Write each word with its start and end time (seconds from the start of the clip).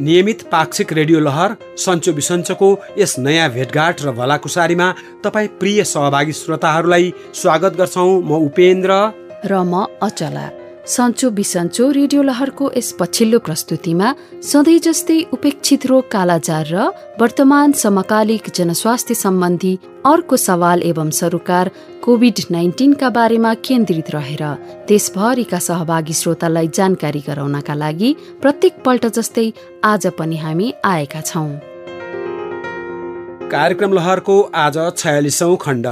नियमित 0.00 0.42
पाक्षिक 0.52 0.92
रेडियो 0.92 1.18
लहर 1.20 1.54
सन्चो 1.78 2.12
बिसन्चोको 2.12 2.68
यस 2.98 3.18
नयाँ 3.18 3.48
भेटघाट 3.52 4.00
र 4.02 4.12
भलाकुसारीमा 4.16 4.88
तपाईँ 5.24 5.48
प्रिय 5.60 5.84
सहभागी 5.84 6.32
श्रोताहरूलाई 6.32 7.12
स्वागत 7.34 7.76
गर्छौँ। 7.76 8.22
म 8.24 8.40
उपेन्द्र 8.48 8.92
र 9.44 9.62
म 9.62 9.84
अचला। 10.02 10.61
सन्चो 10.86 11.28
बिसन्चो 11.30 11.90
रेडियो 11.90 12.22
लहरको 12.22 12.70
यस 12.76 12.90
पछिल्लो 13.00 13.38
प्रस्तुतिमा 13.38 14.08
सधैँ 14.42 14.78
जस्तै 14.84 15.18
उपेक्षित 15.32 15.86
रोग 15.86 16.08
कालाजार 16.10 16.66
र 16.70 16.86
वर्तमान 17.20 17.72
समकालिक 17.72 18.50
जनस्वास्थ्य 18.50 19.14
सम्बन्धी 19.14 19.78
अर्को 20.06 20.36
सवाल 20.36 20.82
एवं 20.82 21.10
सरोकार 21.18 21.70
कोभिड 22.02 22.40
नाइन्टिनका 22.50 23.10
बारेमा 23.16 23.52
केन्द्रित 23.62 24.10
रहेर 24.10 24.42
देशभरिका 24.88 25.58
सहभागी 25.68 26.12
श्रोतालाई 26.20 26.68
जानकारी 26.74 27.22
गराउनका 27.28 27.74
लागि 27.74 28.14
प्रत्येक 28.42 28.82
पल्ट 28.84 29.06
जस्तै 29.18 29.46
आज 29.84 30.06
पनि 30.18 30.36
हामी 30.36 30.72
आएका 30.84 31.20
छौँ। 31.20 31.50
कार्यक्रम 33.54 33.92
लहरको 33.92 34.40
आज 34.64 34.78
खण्ड। 35.62 35.86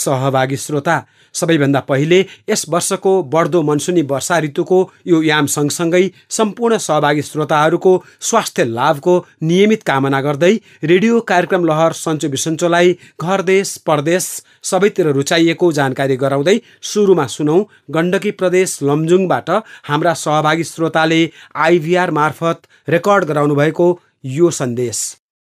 सहभागी 0.00 0.56
श्रोता 0.56 0.96
सबैभन्दा 1.34 1.80
पहिले 1.88 2.20
यस 2.50 2.64
वर्षको 2.70 3.12
बढ्दो 3.32 3.62
मनसुनी 3.62 4.02
वर्षा 4.10 4.38
ऋतुको 4.40 4.78
यो 5.06 5.22
याम 5.22 5.46
सँगसँगै 5.48 6.02
सम्पूर्ण 6.30 6.78
सहभागी 6.78 7.22
श्रोताहरूको 7.22 7.92
स्वास्थ्य 8.28 8.64
लाभको 8.70 9.14
नियमित 9.42 9.82
कामना 9.82 10.20
गर्दै 10.20 10.52
रेडियो 10.84 11.20
कार्यक्रम 11.28 11.64
लहर 11.64 11.92
सन्चो 11.94 12.28
बिसन्चोलाई 12.28 12.96
घर 13.20 13.42
देश 13.44 13.76
परदेश 13.86 14.26
सबैतिर 14.64 15.12
रुचाइएको 15.12 15.72
जानकारी 15.72 16.16
गराउँदै 16.16 16.56
सुरुमा 16.90 17.26
सुनौ 17.28 17.58
गण्डकी 17.90 18.30
प्रदेश 18.40 18.78
लमजुङबाट 18.82 19.50
हाम्रा 19.88 20.14
सहभागी 20.20 20.64
श्रोताले 20.64 21.22
आइभीआर 21.66 22.10
मार्फत 22.18 22.68
रेकर्ड 22.88 23.24
गराउनु 23.24 23.54
भएको 23.54 23.86
यो 24.24 24.50
सन्देश। 24.52 24.98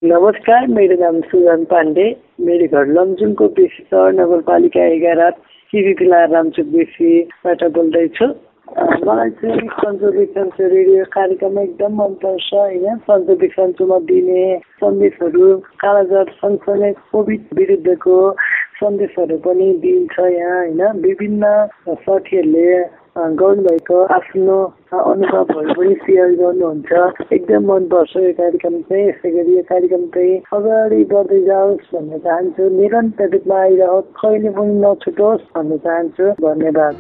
नमस्कार 0.03 0.67
मेरो 0.69 0.97
नाम 1.01 1.21
सुजन 1.31 1.65
पाण्डे 1.71 2.05
मेरो 2.47 2.67
घर 2.69 2.87
लमजुङको 2.93 3.49
बेसी 3.59 3.83
नगरपालिका 4.19 4.87
एघार 4.95 5.21
सिरिकला 5.73 6.19
रामचोक 6.29 6.67
बेसीबाट 6.69 7.63
बोल्दैछु। 7.73 8.27
मलाई 9.09 9.31
चाहिँ 9.41 9.69
सन्चो 9.73 10.09
बिसन्चो 10.13 10.65
रेडियो 10.69 11.05
कार्यक्रम 11.17 11.59
एकदम 11.59 11.93
मनपर्छ 11.97 12.49
होइन? 12.53 12.97
सन्चो 13.09 13.35
बिसन्चोमा 13.41 13.99
दिने 14.05 14.43
सन्देशहरू 14.81 15.47
कालाजार 15.81 16.27
सँगसँगै 16.41 16.93
कोभिड 17.09 17.43
विरुद्धको 17.57 18.17
सन्देशहरू 18.81 19.37
पनि 19.41 19.69
दिन्छ 19.81 20.17
यहाँ 20.21 20.59
होइन? 20.61 20.83
विभिन्न 21.01 21.45
साथीहरूले 22.05 22.69
गर्नुभएको 23.17 23.97
आफ्नो 24.17 24.57
अनुभवहरू 24.93 25.73
पनि 25.77 25.95
सेयर 26.05 26.31
गर्नुहुन्छ। 26.41 26.93
एकदम 27.33 27.63
मनपर्छ 27.71 28.17
यो 28.17 28.33
कार्यक्रम 28.41 28.77
चाहिँ। 28.89 29.09
यसै 29.09 29.31
गरी 29.31 29.57
यो 29.57 29.63
कार्यक्रम 29.69 30.05
चाहिँ 30.15 30.35
अगाडि 30.57 31.01
बढ्दै 31.13 31.41
जाओस् 31.45 31.93
भन्न 31.95 32.19
चाहन्छु। 32.25 32.69
निरन्तर 32.79 33.29
रूपमा 33.33 33.59
आइरहोस्। 33.61 34.09
कहिले 34.23 34.51
पनि 34.57 34.75
नछुटोस् 34.81 35.45
भन्न 35.57 35.77
चाहन्छु। 35.85 36.25
धन्यवाद। 36.41 36.95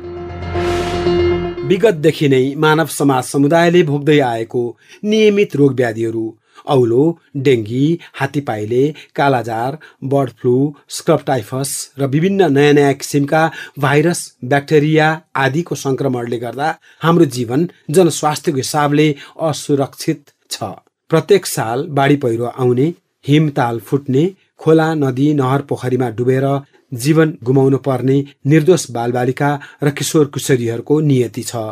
विगतदेखि 1.68 2.28
नै 2.28 2.44
मानव 2.58 2.88
समाज 2.98 3.22
समुदायले 3.24 3.82
भोग्दै 3.82 4.18
आएको 4.20 4.62
नियमित 5.04 5.56
रोग 5.56 5.72
व्याधिहरू 5.80 6.26
औलो 6.66 7.04
डेङ्गी 7.46 7.86
हात्तीपाइले 8.20 8.84
कालाजार 9.16 9.78
बर्ड 10.12 10.30
फ्लू 10.40 10.54
स्क्रब 10.96 11.22
टाइफस 11.26 11.70
र 12.00 12.06
विभिन्न 12.14 12.52
नयाँ 12.52 12.72
नयाँ 12.72 12.94
किसिमका 12.94 13.42
भाइरस 13.78 14.20
ब्याक्टेरिया 14.52 15.08
आदिको 15.44 15.74
सङ्क्रमणले 15.84 16.38
गर्दा 16.44 16.68
हाम्रो 17.02 17.24
जीवन 17.36 17.68
जनस्वास्थ्यको 17.90 18.56
हिसाबले 18.58 19.08
असुरक्षित 19.48 20.20
छ। 20.50 20.72
प्रत्येक 21.10 21.46
साल 21.46 21.86
बाढी 21.96 22.16
पहिरो 22.18 22.46
आउने 22.46 22.86
हिमताल 23.24 23.78
फुट्ने 23.88 24.24
खोला 24.60 24.92
नदी 24.94 25.32
नहर 25.34 25.62
पोखरीमा 25.68 26.08
डुबेर 26.18 26.46
जीवन 26.92 27.28
गुमाउनु 27.44 27.78
पर्ने 27.86 28.16
निर्दोष 28.50 28.84
बालबालिका 28.96 29.50
र 29.82 29.90
किशोर 29.98 30.26
किशोरीहरूको 30.34 31.00
नियति 31.08 31.42
छ। 31.42 31.62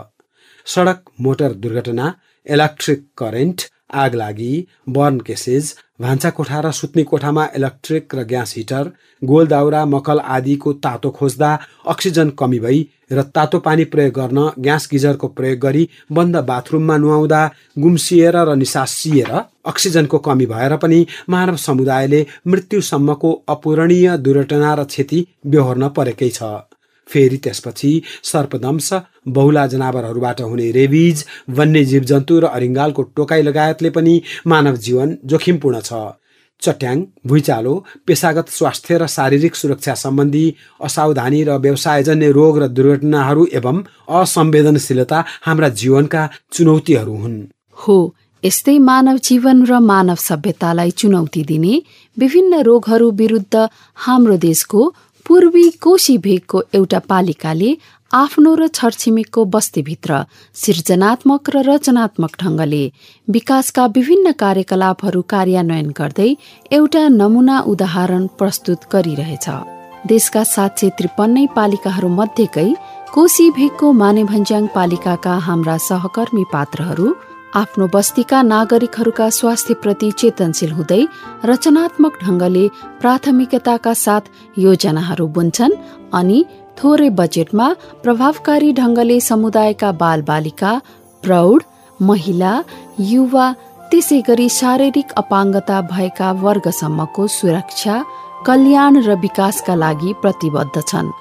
सडक 0.66 0.98
मोटर 1.20 1.52
दुर्घटना 1.62 2.06
इलेक्ट्रिक 2.46 3.00
करेन्ट 3.18 3.58
आग 3.94 4.14
लागि 4.14 4.52
बर्न 4.88 5.18
केसेज 5.20 5.74
भान्सा 6.00 6.30
कोठा 6.30 6.60
र 6.60 6.70
सुत्ने 6.72 7.02
कोठामा 7.04 7.44
इलेक्ट्रिक 7.56 8.14
र 8.14 8.24
ग्यास 8.24 8.54
हिटर 8.56 8.90
गोल 9.22 9.46
दाउरा 9.46 9.84
मकल 9.86 10.18
आदिको 10.36 10.72
तातो 10.84 11.10
खोज्दा 11.10 11.50
अक्सिजन 11.88 12.30
कमी 12.38 12.58
भई 12.60 12.86
र 13.12 13.22
तातो 13.34 13.58
पानी 13.58 13.84
प्रयोग 13.92 14.14
गर्न 14.14 14.48
ग्यास 14.60 14.88
गिजरको 14.92 15.28
प्रयोग 15.30 15.58
गरी 15.58 15.88
बन्द 16.12 16.36
बाथरुममा 16.48 16.96
नुहाउँदा 16.96 17.42
गुम्सिएर 17.78 18.36
र 18.48 18.54
निसासिएर 18.56 19.32
अक्सिजनको 19.66 20.18
कमी 20.18 20.46
भएर 20.46 20.76
पनि 20.76 21.04
मानव 21.28 21.56
समुदायले 21.58 22.26
मृत्युसम्मको 22.46 23.32
अपूरणीय 23.48 24.16
दुर्घटना 24.18 24.74
र 24.74 24.84
क्षति 24.86 25.26
बेहोर्न 25.46 25.88
परेकै 25.96 26.30
छ। 26.30 26.52
फेरि 27.10 27.36
त्यसपछि 27.36 27.92
सर्पदंश 28.24 28.88
बहुला 29.28 29.66
जनावरहरूबाट 29.66 30.40
हुने 30.42 30.70
रेबिज 30.70 31.24
वन्य 31.50 31.84
जीव 31.84 32.02
जन्तु 32.04 32.38
र 32.40 32.44
अरिङ्गालको 32.56 33.02
टोकाइ 33.16 33.42
लगायतले 33.42 33.90
पनि 33.90 34.14
मानव 34.46 34.76
जीवन 34.86 35.16
जोखिमपूर्ण 35.24 35.80
छ। 35.80 35.92
चट्याङ 36.62 37.02
भुइँचालो 37.26 37.74
पेसागत 38.06 38.48
स्वास्थ्य 38.48 38.96
र 38.98 39.06
शारीरिक 39.08 39.54
सुरक्षा 39.56 39.94
सम्बन्धी 39.94 40.46
असावधानी 40.84 41.40
र 41.44 41.56
व्यवसायजन्य 41.56 42.30
रोग 42.30 42.58
र 42.62 42.66
दुर्घटनाहरू 42.68 43.46
एवं 43.52 43.76
असंवेदनशीलता 44.20 45.18
हाम्रा 45.46 45.68
जीवनका 45.80 46.22
चुनौतीहरू 46.52 47.16
हुन्। 47.16 47.38
हो 47.78 47.96
यस्तै 48.44 48.76
मानव 48.78 49.16
जीवन 49.24 49.64
र 49.64 49.78
मानव 49.84 50.18
सभ्यतालाई 50.20 50.90
चुनौती 51.00 51.42
दिने 51.44 51.74
विभिन्न 52.16 52.60
रोगहरू 52.60 53.10
विरुद्ध 53.12 53.68
हाम्रो 54.04 54.36
देशको 54.46 54.80
पूर्वी 55.26 55.68
कोशी 55.80 56.16
भेगको 56.18 56.62
एउटा 56.74 56.98
पालिकाले 57.10 57.70
आफ्नो 58.10 58.54
र 58.54 58.66
छरछिमेकको 58.68 59.44
बस्तीभित्र 59.54 60.18
सृजनात्मक 60.54 61.50
र 61.50 61.62
रचनात्मक 61.66 62.32
ढङ्गले 62.40 62.82
विकासका 63.28 63.84
विभिन्न 63.96 64.32
कार्यकलापहरू 64.42 65.22
कार्यान्वयन 65.32 65.90
गर्दै 65.98 66.30
एउटा 66.72 67.02
नमुना 67.10 67.58
उदाहरण 67.72 68.26
प्रस्तुत 68.38 68.88
गरिरहेछ। 68.92 69.46
देशका 70.06 70.42
सात 70.44 70.78
सय 70.78 70.90
त्रिपन्नै 70.98 71.46
पालिकाहरू 71.56 72.08
मध्येकै 72.18 72.68
कोशी 73.14 73.50
भेगको 73.56 73.92
मानेभन्ज्याङ 74.02 74.66
पालिकाका 74.74 75.34
हाम्रा 75.46 75.76
सहकर्मी 75.86 76.44
पात्रहरू 76.52 77.06
आफ्नो 77.56 77.86
बस्तीका 77.94 78.40
नागरिकहरूका 78.42 79.28
स्वास्थ्यप्रति 79.30 80.10
चेतनशील 80.18 80.72
हुँदै 80.72 81.00
रचनात्मक 81.44 82.18
ढङ्गले 82.22 82.62
प्राथमिकताका 83.00 83.94
साथ 83.96 84.30
योजनाहरू 84.58 85.26
बुन्छन् 85.36 85.74
अनि 86.14 86.38
थोरै 86.78 87.08
बजेटमा 87.20 87.66
प्रभावकारी 88.04 88.70
ढङ्गले 88.72 89.18
समुदायका 89.20 89.90
बालबालिका 90.02 90.72
प्रौढ 91.22 91.66
महिला 92.00 92.54
युवा 93.10 93.46
त्यसै 93.90 94.20
गरी 94.28 94.48
शारीरिक 94.60 95.18
अपाङ्गता 95.18 95.80
भएका 95.90 96.32
वर्गसम्मको 96.46 97.26
सुरक्षा 97.34 97.96
कल्याण 98.46 99.02
र 99.06 99.20
विकासका 99.24 99.74
लागि 99.84 100.12
प्रतिबद्ध 100.22 100.76
छन्। 100.82 101.14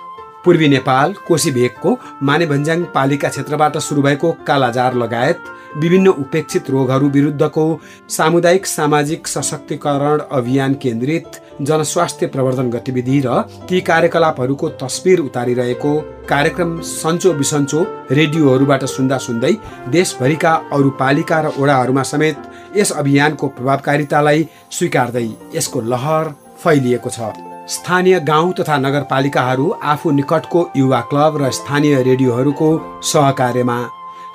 पूर्वी 0.45 0.67
नेपाल 0.69 1.13
कोशी 1.27 1.51
भेगको 1.51 1.99
मानेभन्ज्याङ 2.27 2.83
पालिका 2.93 3.29
क्षेत्रबाट 3.29 3.77
सुरु 3.87 4.01
भएको 4.01 4.37
कालाजार 4.47 4.93
लगायत 5.03 5.57
विभिन्न 5.75 6.07
उपेक्षित 6.19 6.69
रोगहरू 6.69 7.09
विरुद्धको 7.09 7.65
सामुदायिक 8.09 8.65
सामाजिक 8.65 9.27
सशक्तिकरण 9.27 10.19
अभियान 10.31 10.73
केन्द्रित 10.73 11.39
जनस्वास्थ्य 11.61 12.27
प्रवर्धन 12.27 12.69
गतिविधि 12.69 13.19
र 13.25 13.41
ती 13.69 13.81
कार्यकलापहरूको 13.81 14.69
तस्विर 14.81 15.19
उतारिरहेको 15.19 15.93
कार्यक्रम 16.29 16.79
सन्चो 16.81 17.33
बिसन्चो 17.33 17.83
रेडियोहरूबाट 18.11 18.85
सुन्दा 18.87 19.17
सुन्दै 19.17 19.53
देशभरिका 19.89 20.53
अरू 20.73 20.89
पालिका 20.99 21.41
र 21.41 21.51
ओडाहरूमा 21.59 22.03
समेत 22.03 22.49
यस 22.77 22.91
अभियानको 22.93 23.47
प्रभावकारितालाई 23.49 24.47
स्वीकार्दै 24.71 25.27
यसको 25.55 25.81
लहर 25.91 26.33
फैलिएको 26.63 27.09
छ। 27.09 27.31
स्थानीय 27.69 28.19
गाउँ 28.25 28.53
तथा 28.53 28.77
नगरपालिकाहरू 28.79 29.69
आफू 29.83 30.11
निकटको 30.11 30.67
युवा 30.77 31.01
क्लब 31.11 31.41
र 31.41 31.51
स्थानीय 31.51 32.01
रेडियोहरूको 32.03 32.69
सहकार्यमा 33.05 33.79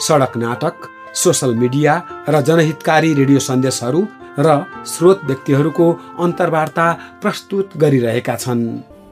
सडक 0.01 0.37
नाटक 0.37 0.94
सोसल 1.15 1.55
मिडिया 1.55 1.93
र 2.29 2.41
जनहितकारी 2.41 3.15
रेडियो 3.15 3.39
सन्देशहरू 3.39 4.01
र 4.39 4.49
स्रोत 4.87 5.21
व्यक्तिहरूको 5.25 5.87
अन्तर्वार्ता 6.19 6.87
प्रस्तुत 7.23 7.77
गरिरहेका 7.77 8.37
छन्। 8.37 8.63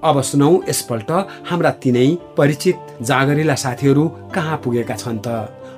अब 0.04 0.20
सुनौ 0.20 0.50
यसपल्ट 0.68 1.10
हाम्रा 1.50 1.70
तिनै 1.82 2.08
परिचित 2.36 2.76
जागरिला 3.02 3.54
साथीहरू 3.54 4.04
कहाँ 4.34 4.56
पुगेका 4.64 4.96
छन् 4.96 5.18
त? 5.26 5.28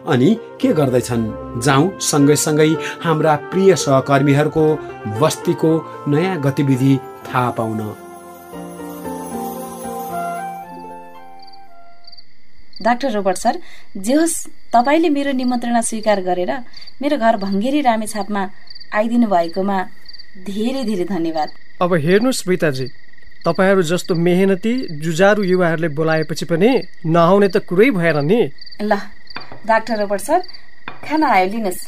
अनि 0.09 0.31
के 0.61 0.73
गर्दैछन्? 0.73 1.25
जाउँ 1.61 1.91
सँगै 2.01 2.37
सँगै 2.37 2.71
हाम्रा 3.05 3.35
प्रिय 3.53 3.77
सहकर्मीहरूको 3.77 4.65
बस्तीको 5.21 5.73
नयाँ 6.09 6.41
गतिविधि 6.41 6.97
थाहा 7.27 7.51
पाउन। 7.51 7.81
डाक्टर 12.85 13.11
रोबर्ट 13.13 13.39
सर 13.39 13.55
जे 13.97 14.15
होस् 14.15 14.37
तपाईँले 14.73 15.09
मेरो 15.17 15.33
निमन्त्रणा 15.33 15.81
स्वीकार 15.81 16.21
गरेर 16.29 16.53
मेरो 17.03 17.17
घर 17.17 17.37
भङ्गेरी 17.45 17.81
रामेछापमा 17.81 18.43
आइदिनु 18.95 19.27
भएकोमा 19.27 19.79
धेरै 20.47 20.83
धेरै 20.85 21.05
धन्यवाद। 21.05 21.49
अब 21.83 21.95
हेर्नुहोस् 22.07 22.43
स्मिताजी 22.43 22.87
तपाईँहरू 23.47 23.83
जस्तो 23.83 24.15
मेहनती 24.15 24.73
जुजारु 25.03 25.43
युवाहरूले 25.45 25.89
बोलाएपछि 25.99 26.45
पनि 26.51 26.71
नआउने 27.07 27.49
त 27.49 27.57
कुरै 27.69 27.91
भएन 27.99 28.19
नि। 28.25 28.41
ल 28.83 28.93
डाक्टर 29.67 29.95
रोबर्ट 30.01 30.23
सर 30.23 30.41
खाना 31.05 31.27
आयो 31.29 31.47
लिनुहोस् 31.53 31.83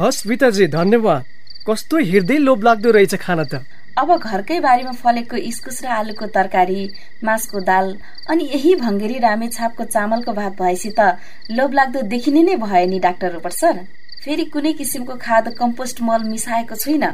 हस् 0.00 0.20
स्मिताजी 0.22 0.66
धन्यवाद। 0.70 1.24
कस्तो 1.66 1.96
हृदय 2.00 2.38
लोभ 2.38 2.64
लाग्दो 2.64 2.90
रहेछ 2.90 3.14
खाना 3.16 3.44
त। 3.44 3.64
अब 3.98 4.10
घरकै 4.16 4.58
बारीमा 4.60 4.92
फलेको 4.96 5.36
इस्कुस 5.36 5.82
र 5.84 5.86
आलुको 5.92 6.26
तरकारी 6.26 6.82
मासको 7.24 7.60
दाल 7.60 7.86
अनि 8.30 8.44
यही 8.52 8.74
भङ्गेरी 8.76 9.18
रामेछापको 9.18 9.84
चामलको 9.84 10.32
भात 10.32 10.52
भएपछि 10.56 10.90
त 10.98 11.18
लोभ 11.50 11.72
लाग्दो 11.74 12.02
देखिने 12.08 12.42
नै 12.42 12.56
भयो 12.56 12.86
नि 12.86 12.98
डाक्टर 12.98 13.32
रोबर्ट 13.32 13.54
सर। 13.54 13.76
फेरि 14.24 14.44
कुनै 14.52 14.72
किसिमको 14.72 15.14
खाद 15.16 15.48
कम्पोस्ट 15.58 16.00
मल 16.02 16.22
मिसाएको 16.28 16.76
छुइनँ 16.76 17.10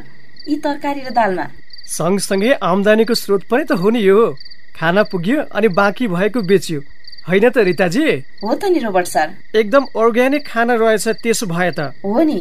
यी 0.47 0.55
तरकारी 0.63 1.01
र 1.01 1.11
दालमा। 1.11 1.45
सँगसँगै 1.87 2.51
आमदानीको 2.61 3.13
स्रोत 3.13 3.43
पनि 3.51 3.63
त 3.63 3.71
हो 3.81 3.89
नि 3.89 3.99
यो। 3.99 4.19
खाना 4.75 5.03
पुग्यो 5.03 5.41
अनि 5.51 5.67
बाँकी 5.73 6.07
भएको 6.07 6.41
बेचियो। 6.43 6.79
होइन 7.27 7.49
त 7.49 7.57
रिताजी? 7.67 8.05
हो 8.43 8.53
त 8.55 8.71
नि 8.71 8.79
रोबर्ट 8.79 9.07
सर। 9.07 9.27
एकदम 9.55 9.83
अर्ग्यानिक 9.97 10.47
खाना 10.47 10.73
रहेछ 10.75 11.07
त्यसो 11.19 11.45
भए 11.47 11.71
त। 11.71 11.91
हो 12.05 12.23
नि। 12.23 12.39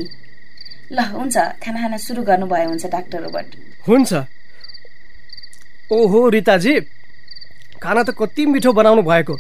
ल 0.93 0.99
हुन्छ। 1.00 1.37
खाना 1.62 1.79
खाना 1.83 1.97
सुरु 1.97 2.23
गर्नुभयो 2.23 2.69
हुन्छ 2.69 2.87
डाक्टर 2.87 3.19
रोबर्ट। 3.23 3.49
हुन्छ। 3.88 4.12
ओहो 5.93 6.29
रिताजी। 6.29 6.81
खाना 7.83 8.03
त 8.03 8.11
कति 8.19 8.47
मिठो 8.47 8.73
बनाउनु 8.73 9.03
भएको। 9.03 9.35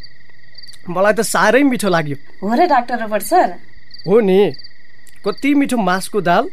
मलाई 0.88 1.12
त 1.12 1.20
साह्रै 1.20 1.62
मिठो 1.62 1.88
लाग्यो। 1.88 2.16
हो 2.42 2.54
र 2.54 2.66
डाक्टर 2.66 2.98
रोबर्ट 2.98 3.22
सर। 3.22 3.48
हो 4.06 4.20
नि। 4.20 4.54
कति 5.26 5.54
मिठो 5.54 5.76
मासको 5.76 6.20
दाल 6.20 6.50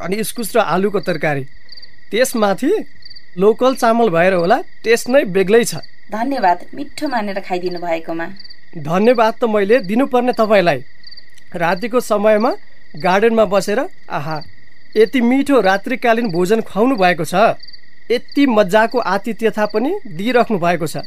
अनि 0.00 0.16
इस्कुस 0.16 0.56
र 0.56 0.58
आलुको 0.60 1.00
तरकारी। 1.00 1.44
त्यसमाथि 2.10 2.72
लोकल 3.38 3.74
चामल 3.74 4.08
भएर 4.10 4.34
होला 4.34 4.58
टेस्ट 4.84 5.08
नै 5.08 5.24
बेग्लै 5.24 5.64
छ। 5.64 5.82
धन्यवाद 6.10 6.58
मिठो 6.74 7.08
मानेर 7.08 7.40
खाइदिनु 7.40 7.78
भएकोमा। 7.78 8.26
धन्यवाद 8.78 9.34
त 9.34 9.44
मैले 9.44 9.78
दिनुपर्ने 9.86 10.32
तपाईँलाई। 10.32 10.78
रातिको 11.54 12.00
समयमा 12.00 12.50
गार्डनमा 12.94 13.44
बसेर 13.44 13.80
आहा 14.10 14.40
यति 14.96 15.20
मिठो 15.20 15.60
रात्रिकालीन 15.60 16.30
भोजन 16.30 16.60
खुवाउनु 16.60 16.96
भएको 16.96 17.24
छ। 17.24 17.34
यति 18.10 18.46
मजाको 18.46 18.98
आतिथ्यता 18.98 19.66
पनि 19.66 19.90
दिइराख्नु 20.08 20.58
भएको 20.58 20.86
छ। 20.86 21.06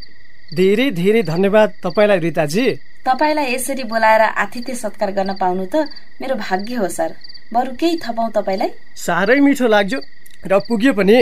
धेरै 0.56 0.90
धेरै 0.92 1.24
धन्यवाद 1.24 1.74
तपाईँलाई 1.84 2.20
रिताजी। 2.20 2.66
तपाईँलाई 3.04 3.54
यसरी 3.54 3.84
बोलाएर 3.84 4.22
आतिथ्य 4.22 4.76
सत्कार 4.76 5.12
गर्न 5.12 5.34
पाउनु 5.36 5.66
त 5.66 5.88
मेरो 6.22 6.36
भाग्य 6.36 6.76
हो 6.76 6.88
सर। 6.88 7.16
बरु 7.54 7.76
केही 7.76 8.00
थपाउ 8.00 8.30
तपाईँलाई? 8.32 8.70
साह्रै 8.96 9.40
मिठो 9.40 9.68
लाग्यो। 9.68 10.00
र 10.48 10.60
पुग्यो 10.68 10.94
पनि। 10.94 11.18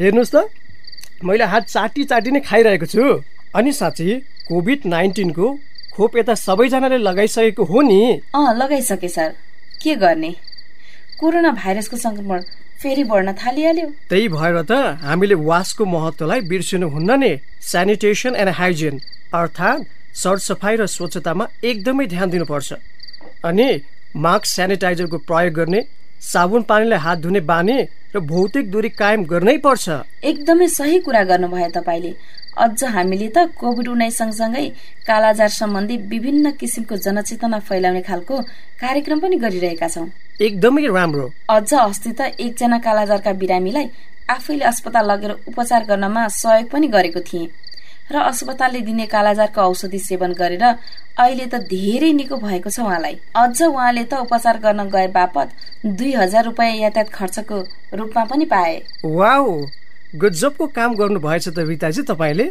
हेर्नुहोस् 0.00 0.34
त 0.34 0.36
मैले 1.24 1.44
हात 1.44 1.64
चाटी 1.68 2.04
चाटी 2.04 2.30
नै 2.30 2.40
खाइरहेको 2.40 2.86
छु। 2.86 3.24
अनि 3.54 3.72
साँच्ची 3.72 4.08
कोभिड 4.48 4.80
नाइन्टिनको 4.86 5.46
खोप 5.96 6.16
यता 6.16 6.34
सबैजनाले 6.34 6.98
लगाइसकेको 6.98 7.64
हो 7.64 7.80
नि। 7.80 8.00
अँ 8.34 8.52
लगाइसके 8.56 9.08
सर। 9.08 9.32
के 9.82 9.94
गर्ने? 9.96 10.34
कोरोना 11.20 11.50
भाइरसको 11.52 11.96
संक्रमण 11.96 12.40
फेरि 12.82 13.04
बढ्न 13.04 13.32
थालिहाल्यो। 13.34 13.88
त्यही 14.10 14.28
भएर 14.28 14.56
त 14.62 14.72
हामीले 15.02 15.34
वासको 15.48 15.84
महत्वलाई 15.86 16.40
बिर्सिनु 16.50 16.88
हुन्न 16.88 17.10
नि 17.22 17.32
सेनिटेसन 17.62 18.34
एन्ड 18.34 18.50
हाइजिन 18.58 19.00
अर्थात् 19.34 19.86
सरसफाइ 20.14 20.76
र 20.76 20.86
स्वच्छतामा 20.86 21.46
एकदमै 21.64 22.06
ध्यान 22.06 22.30
दिनुपर्छ। 22.30 22.72
अनि 23.44 23.68
मास्क 24.16 24.44
सेनिटाइजरको 24.46 25.18
प्रयोग 25.28 25.54
गर्ने 25.54 25.80
साबुन 26.22 26.62
पानीले 26.62 26.96
हात 26.96 27.18
धुने 27.18 27.40
बानी 27.42 27.76
र 28.14 28.20
भौतिक 28.22 28.70
दूरी 28.70 28.88
कायम 28.94 29.24
गर्नै 29.26 29.56
पर्छ। 29.58 29.88
एकदमै 30.22 30.66
सही 30.68 30.98
कुरा 31.00 31.22
गर्नुभयो 31.24 31.68
तपाईँले। 31.74 32.12
अझ 32.54 32.84
हामीले 32.84 33.28
त 33.28 33.48
कोभिड 33.56 33.88
उन्नाइस 33.88 34.16
सँगसँगै 34.18 34.66
कालाजार 35.08 35.48
सम्बन्धी 35.50 35.96
विभिन्न 36.12 36.50
किसिमको 36.60 36.96
जनचेतना 36.96 37.58
फैलाउने 37.58 38.02
खालको 38.04 38.36
कार्यक्रम 38.82 39.18
पनि 39.20 39.36
गरिरहेका 39.44 39.88
छौँ। 39.88 40.06
एकदमै 40.40 40.86
राम्रो। 40.86 41.26
अझ 41.50 41.72
अस्ति 41.74 42.12
त 42.12 42.20
एकजना 42.38 42.78
कालाजारका 42.78 43.32
बिरामीलाई 43.42 43.86
आफैले 44.30 44.64
अस्पताल 44.64 45.10
लगेर 45.10 45.30
उपचार 45.48 45.84
गर्नमा 45.90 46.28
सहयोग 46.30 46.70
पनि 46.70 46.86
गरेको 46.88 47.20
थिएँ। 47.20 47.48
र 48.10 48.16
अस्पतालले 48.18 48.80
दिने 48.80 49.06
कालाजारको 49.06 49.60
औषधि 49.62 49.98
सेवन 49.98 50.32
गरेर 50.34 50.64
अहिले 50.64 51.46
त 51.46 51.54
धेरै 51.70 52.12
निको 52.12 52.36
भएको 52.36 52.70
छ 52.70 52.80
उहाँलाई। 52.80 53.14
अझ 53.36 53.62
उहाँले 53.62 54.04
त 54.04 54.14
उपचार 54.26 54.58
गर्न 54.58 54.88
गए 54.90 55.06
बापत 55.14 55.48
दुई 55.86 56.12
हजार 56.12 56.44
रुपियाँ 56.44 56.76
यातायात 56.82 57.08
खर्चको 57.12 57.58
रूपमा 57.94 58.24
पनि 58.24 58.44
पाए। 58.44 58.74
वाउ! 59.04 59.46
गजबको 60.16 60.66
काम 60.76 60.94
गर्नु 60.94 61.20
भएछ 61.20 61.48
त 61.48 61.58
रिताजी 61.62 62.02
तपाईँले? 62.02 62.46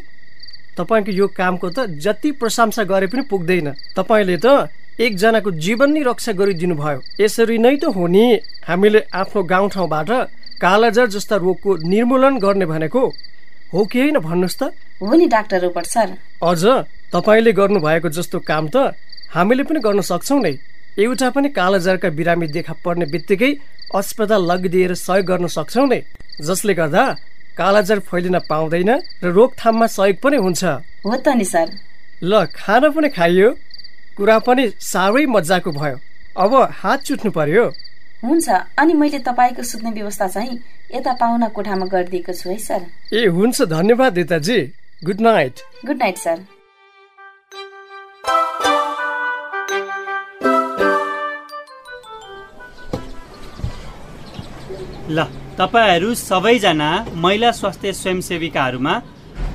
तपाईँको 0.78 1.12
यो 1.12 1.28
कामको 1.30 1.70
त 1.70 1.86
जति 2.00 2.32
प्रशंसा 2.40 2.84
गरे 2.84 3.08
पनि 3.08 3.22
पुग्दैन। 3.30 3.68
तपाईँले 3.96 4.38
त 4.38 4.70
एकजनाको 5.00 5.52
जीवन 5.58 5.92
नै 5.92 6.02
रक्षा 6.04 6.32
गरिदिनु 6.32 6.76
भयो 6.76 7.02
यसरी 7.20 7.58
नै 7.58 7.76
त 7.78 7.92
हो 7.92 8.08
नि। 8.08 8.40
हामीले 8.68 9.00
आफ्नो 9.14 9.44
गाउँठाउँबाट 9.44 10.10
कालाजार 10.62 11.08
जस्ता 11.10 11.36
रोगको 11.36 11.70
निर्मूलन 11.86 12.38
गर्ने 12.38 12.66
भनेको। 12.66 13.04
हो 13.74 13.86
कि 13.86 14.00
होइन 14.00 14.20
भन्नुहोस् 14.20 14.58
त। 14.60 14.64
हो 15.02 15.16
नि 15.16 15.26
डाक्टर 15.28 15.62
रोबर्ट 15.62 15.88
सर। 15.88 16.10
अझ 16.44 16.64
तपाईँले 17.14 17.52
गर्नुभएको 17.54 18.10
जस्तो 18.10 18.40
काम 18.44 18.68
त 18.68 18.96
हामीले 19.32 19.64
पनि 19.64 19.80
गर्न 19.80 20.02
सक्छौँ 20.02 20.40
नै। 20.42 20.54
एउटा 21.00 21.30
पनि 21.32 21.50
कालाजारका 21.50 22.10
बिरामी 22.12 22.48
देखा 22.48 22.74
पर्ने 22.84 23.06
बित्तिकै 23.08 23.52
अस्पताल 23.96 24.42
लगिदिएर 24.52 24.94
सहयोग 24.96 25.26
गर्न 25.26 25.48
सक्छौँ 25.48 25.88
नै। 25.88 26.02
जसले 26.42 26.74
गर्दा 26.74 27.04
कालाजार 27.58 28.00
फैलिन 28.00 28.38
पाउँदैन 28.50 28.92
र 29.24 29.28
रोकथाममा 29.32 29.88
सहयोग 29.88 30.18
पनि 30.20 30.38
हुन्छ। 30.38 30.64
हो 31.08 31.16
त 31.16 31.28
नि 31.32 31.46
सर। 31.46 31.68
ल 32.24 32.46
खाना 32.52 32.90
पनि 32.92 33.10
खाइयो। 33.10 33.50
कुरा 34.18 34.38
पनि 34.40 34.64
साह्रै 34.80 35.26
मजाको 35.26 35.72
भयो। 35.72 35.98
अब 36.36 36.54
हात 36.80 37.00
चुट्नु 37.04 37.32
पर्यो। 37.32 37.66
हुन्छ 38.24 38.50
अनि 38.80 38.94
मैले 38.94 39.20
तपाईँको 39.20 39.64
सुत्ने 39.64 39.92
व्यवस्था 39.92 40.28
चाहिँ 40.28 40.58
यता 40.96 41.14
पाहुना 41.20 41.48
कोठामा 41.58 41.86
गरिदिएको 41.88 42.34
छु 42.34 42.50
है 42.50 42.58
सर। 42.60 42.86
ए 43.14 43.26
हुन्छ 43.28 43.62
धन्यवाद 43.68 44.18
Netaji. 44.18 44.60
Good 45.06 45.22
night 45.22 45.60
good 45.86 45.98
night 45.98 46.18
sir 46.18 46.38
ल 55.10 55.26
तपाईँहरू 55.58 56.14
सबैजना 56.16 56.90
महिला 57.18 57.52
स्वास्थ्य 57.52 57.94
स्वयंसेविकाहरूमा 57.94 59.02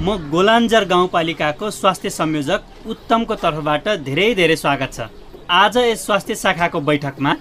म 0.03 0.17
गोलान्जर 0.31 0.85
गाउँपालिकाको 0.89 1.71
स्वास्थ्य 1.73 2.11
संयोजक 2.13 2.61
उत्तमको 2.87 3.35
तर्फबाट 3.37 3.89
धेरै 4.05 4.35
धेरै 4.35 4.57
स्वागत 4.57 4.93
छ। 4.93 5.09
आज 5.57 5.77
यस 5.79 6.07
स्वास्थ्य 6.07 6.35
शाखाको 6.37 6.81
बैठकमा 6.83 7.33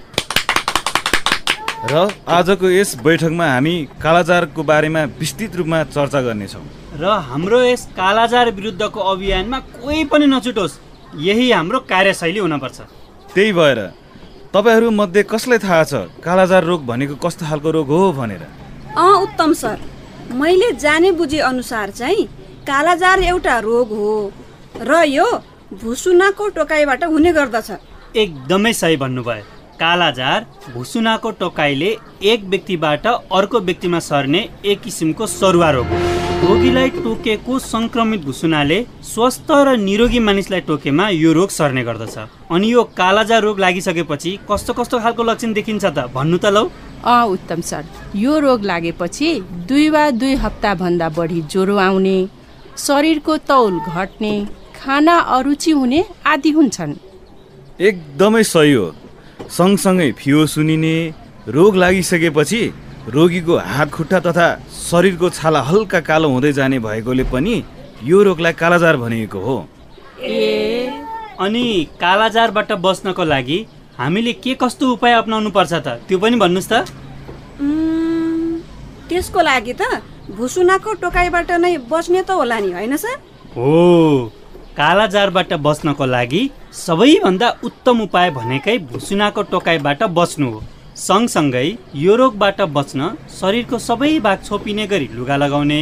र 1.86 2.10
आजको 2.28 2.70
यस 2.70 2.96
बैठकमा 3.06 3.46
हामी 3.48 3.74
कालाजारको 4.02 4.64
बारेमा 4.64 5.02
विस्तृत 5.20 5.56
रूपमा 5.56 5.84
चर्चा 5.94 6.22
गर्नेछौँ। 6.22 6.64
र 6.98 7.06
हाम्रो 7.30 7.60
यस 7.64 7.84
कालाजार 7.94 8.52
विरुद्धको 8.52 9.00
अभियानमा 9.14 9.60
कोही 9.76 10.04
पनि 10.10 10.26
नछुटोस् 10.26 10.80
यही 11.22 11.52
हाम्रो 11.52 11.80
कार्यशैली 11.86 12.40
हुनपर्छ। 12.40 12.78
त्यही 13.34 13.52
भएर 13.54 13.80
तपाईँहरू 14.50 14.90
मध्ये 14.92 15.24
कसलाई 15.30 15.58
थाहा 15.62 15.84
छ 15.84 15.94
कालाजार 16.26 16.64
रोग 16.66 16.86
भनेको 16.90 17.16
कस्तो 17.22 17.46
खालको 17.46 17.70
रोग 17.78 17.88
हो 17.88 18.12
भनेर? 18.18 18.44
अँ 18.98 19.16
उत्तम 19.22 19.54
सर। 19.54 19.78
मैले 20.34 20.72
जाने 20.82 21.12
बुझे 21.14 21.40
अनुसार 21.46 21.90
चाहिँ 21.92 22.26
कालाजार 22.66 23.20
एउटा 23.24 23.60
रोग 23.62 23.90
हो 23.94 24.32
र 24.82 25.04
यो 25.06 25.28
भुसुनाको 25.86 26.48
टोकाइबाट 26.50 27.04
हुने 27.06 27.32
गर्दछ। 27.32 27.70
एकदमै 28.16 28.74
सही 28.74 28.98
भन्नुभयो। 28.98 29.54
कालाजार 29.80 30.46
भुसुनाको 30.74 31.32
टोकाइले 31.40 31.96
एक 32.24 32.44
व्यक्तिबाट 32.50 33.08
अर्को 33.08 33.60
व्यक्तिमा 33.62 34.00
सर्ने 34.02 34.50
एक 34.66 34.82
किसिमको 34.82 35.28
सरुवा 35.30 35.70
रोग 35.72 35.88
हो। 35.88 36.00
रोगीलाई 36.38 36.90
टोकेको 36.96 37.60
सङ्क्रमित 37.62 38.22
भुसुनाले 38.26 38.80
स्वस्थ 39.04 39.52
र 39.52 39.76
निरोगी 39.80 40.20
मानिसलाई 40.20 40.62
टोकेमा 40.62 41.08
यो 41.10 41.32
रोग 41.34 41.50
सर्ने 41.50 41.84
गर्दछ। 41.84 42.18
अनि 42.52 42.72
यो 42.74 42.84
कालाजार 42.98 43.42
रोग 43.42 43.60
लागिसकेपछि 43.60 44.38
कस्तो 44.52 44.74
कस्तो 44.74 45.00
खालको 45.00 45.24
लक्षण 45.24 45.54
देखिन्छ 45.54 45.86
त 45.86 46.08
भन्नु 46.16 46.38
त 46.38 46.46
लौ। 46.56 46.66
अँ 47.06 47.24
उत्तम 47.28 47.62
सर। 47.62 47.84
यो 48.16 48.40
रोग 48.40 48.64
लागेपछि 48.66 49.30
दुई 49.70 49.90
वा 49.90 50.10
दुई 50.12 50.36
हप्ताभन्दा 50.44 51.10
बढी 51.18 51.42
ज्वरो 51.52 51.78
आउने 51.78 52.18
शरीरको 52.78 53.38
तौल 53.50 53.80
घट्ने 53.80 54.34
खाना 54.76 55.16
अरुचि 55.38 55.72
हुने 55.72 56.04
आदि 56.26 56.52
हुन्छन्। 56.52 56.94
एकदमै 57.80 58.44
सही 58.44 58.74
हो। 58.74 58.88
सँगसँगै 59.50 60.12
फियो 60.18 60.46
सुनिने 60.48 60.96
रोग 61.48 61.76
लागिसकेपछि 61.76 62.62
रोगीको 63.10 63.58
हात 63.58 63.90
खुट्टा 63.92 64.20
तथा 64.20 64.48
शरीरको 64.74 65.30
छाला 65.30 65.62
हल्का 65.62 66.00
कालो 66.02 66.30
हुँदै 66.30 66.52
जाने 66.54 66.80
भएकोले 66.80 67.24
पनि 67.30 67.64
यो 68.04 68.24
रोगलाई 68.24 68.54
कालाजार 68.54 68.98
भनिएको 68.98 69.40
हो। 69.40 69.58
ए 70.20 70.90
अनि 71.40 71.66
कालाजारबाट 72.02 72.72
बस्नको 72.82 73.24
लागि 73.24 73.60
हामीले 73.98 74.34
के 74.34 74.54
कस्तो 74.62 74.92
उपाय 74.94 75.14
अप्नाउनु 75.14 75.50
पर्छ 75.52 75.74
त? 75.74 75.88
त्यो 76.08 76.18
पनि 76.20 76.36
भन्नुहोस् 76.36 76.70
त। 76.72 76.74
त्यसको 79.10 79.42
लागि 79.42 79.74
त 79.74 80.02
भुसुनाको 80.34 80.94
टोकाइबाट 81.02 81.52
नै 81.62 81.78
बच्ने 81.86 82.22
त 82.26 82.32
होला 82.32 82.60
नि 82.60 82.72
होइन 82.74 82.98
सर? 82.98 83.16
हो। 83.56 84.32
कालाजारबाट 84.78 85.52
बस्नको 85.66 86.06
लागि 86.06 86.42
सबैभन्दा 86.76 87.50
उत्तम 87.64 88.02
उपाय 88.02 88.30
भनेकै 88.38 88.78
भुसुनाको 88.92 89.42
टोकाइबाट 89.52 90.04
बच्नु 90.18 90.50
हो। 90.52 90.64
सँगसँगै 90.98 91.68
यो 91.96 92.16
रोगबाट 92.16 92.62
बच्न 92.76 93.10
शरीरको 93.38 93.78
सबै 93.86 94.12
भाग 94.26 94.44
छोपिने 94.44 94.88
गरी 94.88 95.08
लुगा 95.14 95.36
लगाउने 95.44 95.80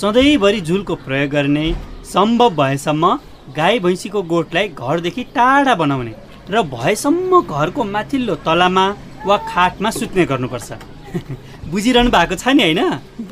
सधैँभरि 0.00 0.60
झुलको 0.60 0.94
प्रयोग 1.06 1.30
गर्ने 1.30 1.66
सम्भव 2.12 2.50
भएसम्म 2.60 3.12
गाई 3.56 3.78
भैँसीको 3.84 4.22
गोठलाई 4.32 4.68
घरदेखि 4.68 5.24
टाढा 5.34 5.74
बनाउने 5.82 6.14
र 6.50 6.62
भएसम्म 6.74 7.40
घरको 7.42 7.84
माथिल्लो 7.94 8.34
तलामा 8.46 8.86
वा 9.26 9.36
खाटमा 9.50 9.90
सुत्ने 9.90 10.24
गर्नुपर्छ। 10.32 10.72
बुझिरहनु 11.72 12.10
भएको 12.10 12.36
छ 12.36 12.48
नि 12.48 12.62
होइन? 12.62 12.82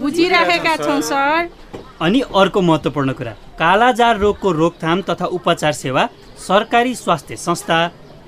बुझिराखेका 0.01 0.77
छौँ 0.85 1.01
सर। 1.03 1.49
अनि 2.01 2.21
अर्को 2.35 2.61
महत्त्वपूर्ण 2.61 3.13
कुरा 3.19 3.33
कालाजार 3.59 4.19
रोगको 4.19 4.53
रोकथाम 4.53 5.03
तथा 5.09 5.27
उपचार 5.39 5.73
सेवा 5.73 6.09
सरकारी 6.49 6.95
स्वास्थ्य 6.95 7.37
संस्था 7.39 7.79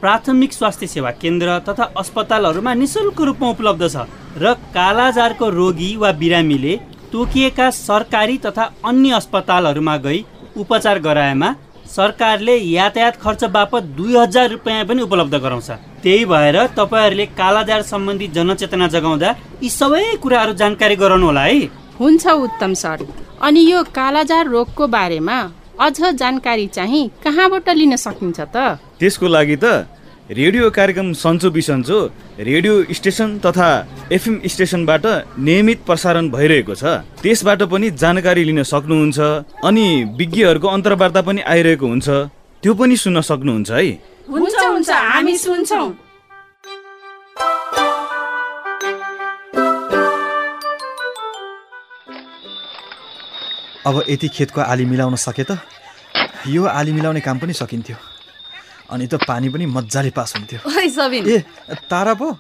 प्राथमिक 0.01 0.53
स्वास्थ्य 0.53 0.87
सेवा 0.87 1.11
केन्द्र 1.23 1.59
तथा 1.69 1.85
अस्पतालहरूमा 1.99 2.75
निशुल्क 2.75 3.21
रूपमा 3.21 3.49
उपलब्ध 3.51 3.89
छ 3.89 4.07
र 4.39 4.55
कालाजारको 4.75 5.49
रोगी 5.51 5.91
वा 5.97 6.11
बिरामीले 6.23 6.77
तोकिएका 7.13 7.69
सरकारी 7.73 8.37
तथा 8.47 8.71
अन्य 8.85 9.11
अस्पतालहरूमा 9.15 9.97
गई 10.07 10.25
उपचार 10.57 10.99
गराएमा 11.07 11.55
सरकारले 11.87 12.57
यातायात 12.57 13.17
खर्च 13.23 13.45
बापत 13.55 13.83
दुई 13.97 14.17
हजार 14.17 14.49
रुपियाँ 14.51 14.85
पनि 14.85 15.03
उपलब्ध 15.03 15.35
गराउँछ। 15.37 15.71
त्यही 16.03 16.25
भएर 16.25 16.57
तपाईँहरूले 16.77 17.27
कालाजार 17.39 17.83
सम्बन्धी 17.83 18.27
जनचेतना 18.37 18.87
जगाउँदा 18.95 19.35
यी 19.63 19.69
सबै 19.71 20.05
कुराहरू 20.23 20.53
जानकारी 20.61 20.97
गराउनु 20.97 21.27
होला 21.27 21.43
है। 21.43 21.61
हुन्छ 22.01 22.27
उत्तम 22.27 22.75
सर। 22.75 23.07
अनि 23.45 23.61
यो 23.61 23.83
कालाजार 23.97 24.49
रोगको 24.49 24.87
बारेमा 24.89 25.39
अझ 25.77 26.17
जानकारी 26.17 26.67
चाहिँ 26.67 27.09
कहाँबाट 27.25 27.69
लिन 27.77 27.97
सकिन्छ 27.97 28.41
त? 28.41 28.57
त्यसको 28.97 29.27
लागि 29.29 29.57
त 29.61 29.85
रेडियो 30.31 30.71
कार्यक्रम 30.71 31.13
सन्चो 31.13 31.51
बिसन्चो 31.53 31.99
रेडियो 32.41 32.75
स्टेसन 32.97 33.39
तथा 33.45 33.69
एफएम 34.17 34.41
स्टेसनबाट 34.49 35.05
नियमित 35.39 35.85
प्रसारण 35.85 36.31
भइरहेको 36.33 36.75
छ। 36.75 37.05
त्यसबाट 37.21 37.63
पनि 37.69 37.91
जानकारी 37.93 38.45
लिन 38.49 38.63
सक्नुहुन्छ 38.65 39.19
अनि 39.61 39.87
विज्ञहरूको 40.17 40.69
अन्तर्वार्ता 40.77 41.21
पनि 41.29 41.41
आइरहेको 41.45 41.87
हुन्छ। 41.87 42.09
त्यो 42.63 42.73
पनि 42.81 42.97
सुन्न 42.97 43.21
सक्नुहुन्छ 43.21 43.71
है। 43.71 43.85
हुन्छ 44.33 44.57
हुन्छ। 44.57 44.91
हामी 44.91 45.37
सुन्छौँ। 45.37 45.87
अब 53.87 54.03
यति 54.09 54.29
खेतको 54.29 54.61
आली 54.61 54.85
मिलाउन 54.85 55.17
सके 55.17 55.45
त? 55.45 55.59
यो 56.49 56.65
आली 56.65 56.93
मिलाउने 56.93 57.21
काम 57.21 57.39
पनि 57.39 57.53
सकिन्थ्यो। 57.53 57.97
अनि 58.91 59.07
त 59.07 59.15
पानी 59.29 59.49
पनि 59.49 59.67
मजाले 59.67 60.11
पास 60.17 60.35
हुन्थ्यो। 60.37 60.59
ए 61.29 61.45
तारा 61.89 62.15
पो। 62.15 62.37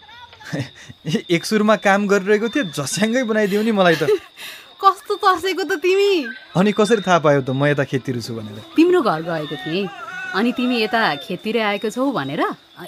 एक 1.30 1.44
सुरुमा 1.44 1.76
काम 1.84 2.06
गरिरहेको 2.08 2.48
थियो 2.48 2.64
झस्याङ्गै 2.72 3.22
बनाइदियो 3.28 3.62
नि 3.62 3.72
मलाई 3.72 3.96
त। 3.96 4.08
कस्तो 4.84 5.14
तर्सेको 5.16 5.64
त 5.64 5.80
तिमी? 5.84 6.12
अनि 6.56 6.72
कसरी 6.72 7.02
थाहा 7.04 7.18
पायो 7.24 7.40
त 7.40 7.50
म 7.52 7.68
यता 7.72 7.84
खेततिर 7.88 8.20
छु 8.20 8.34
भनेर? 8.36 8.60
तिम्रो 8.76 9.00
घर 9.00 9.20
गएको 9.28 9.56
थिएँ। 9.64 9.88
अनि 10.36 10.50
तिमी 10.52 10.76
यता 10.82 11.00
खेततिर 11.24 11.56
आएको 11.60 11.88
छौ 11.92 12.10
भनेर 12.12 12.42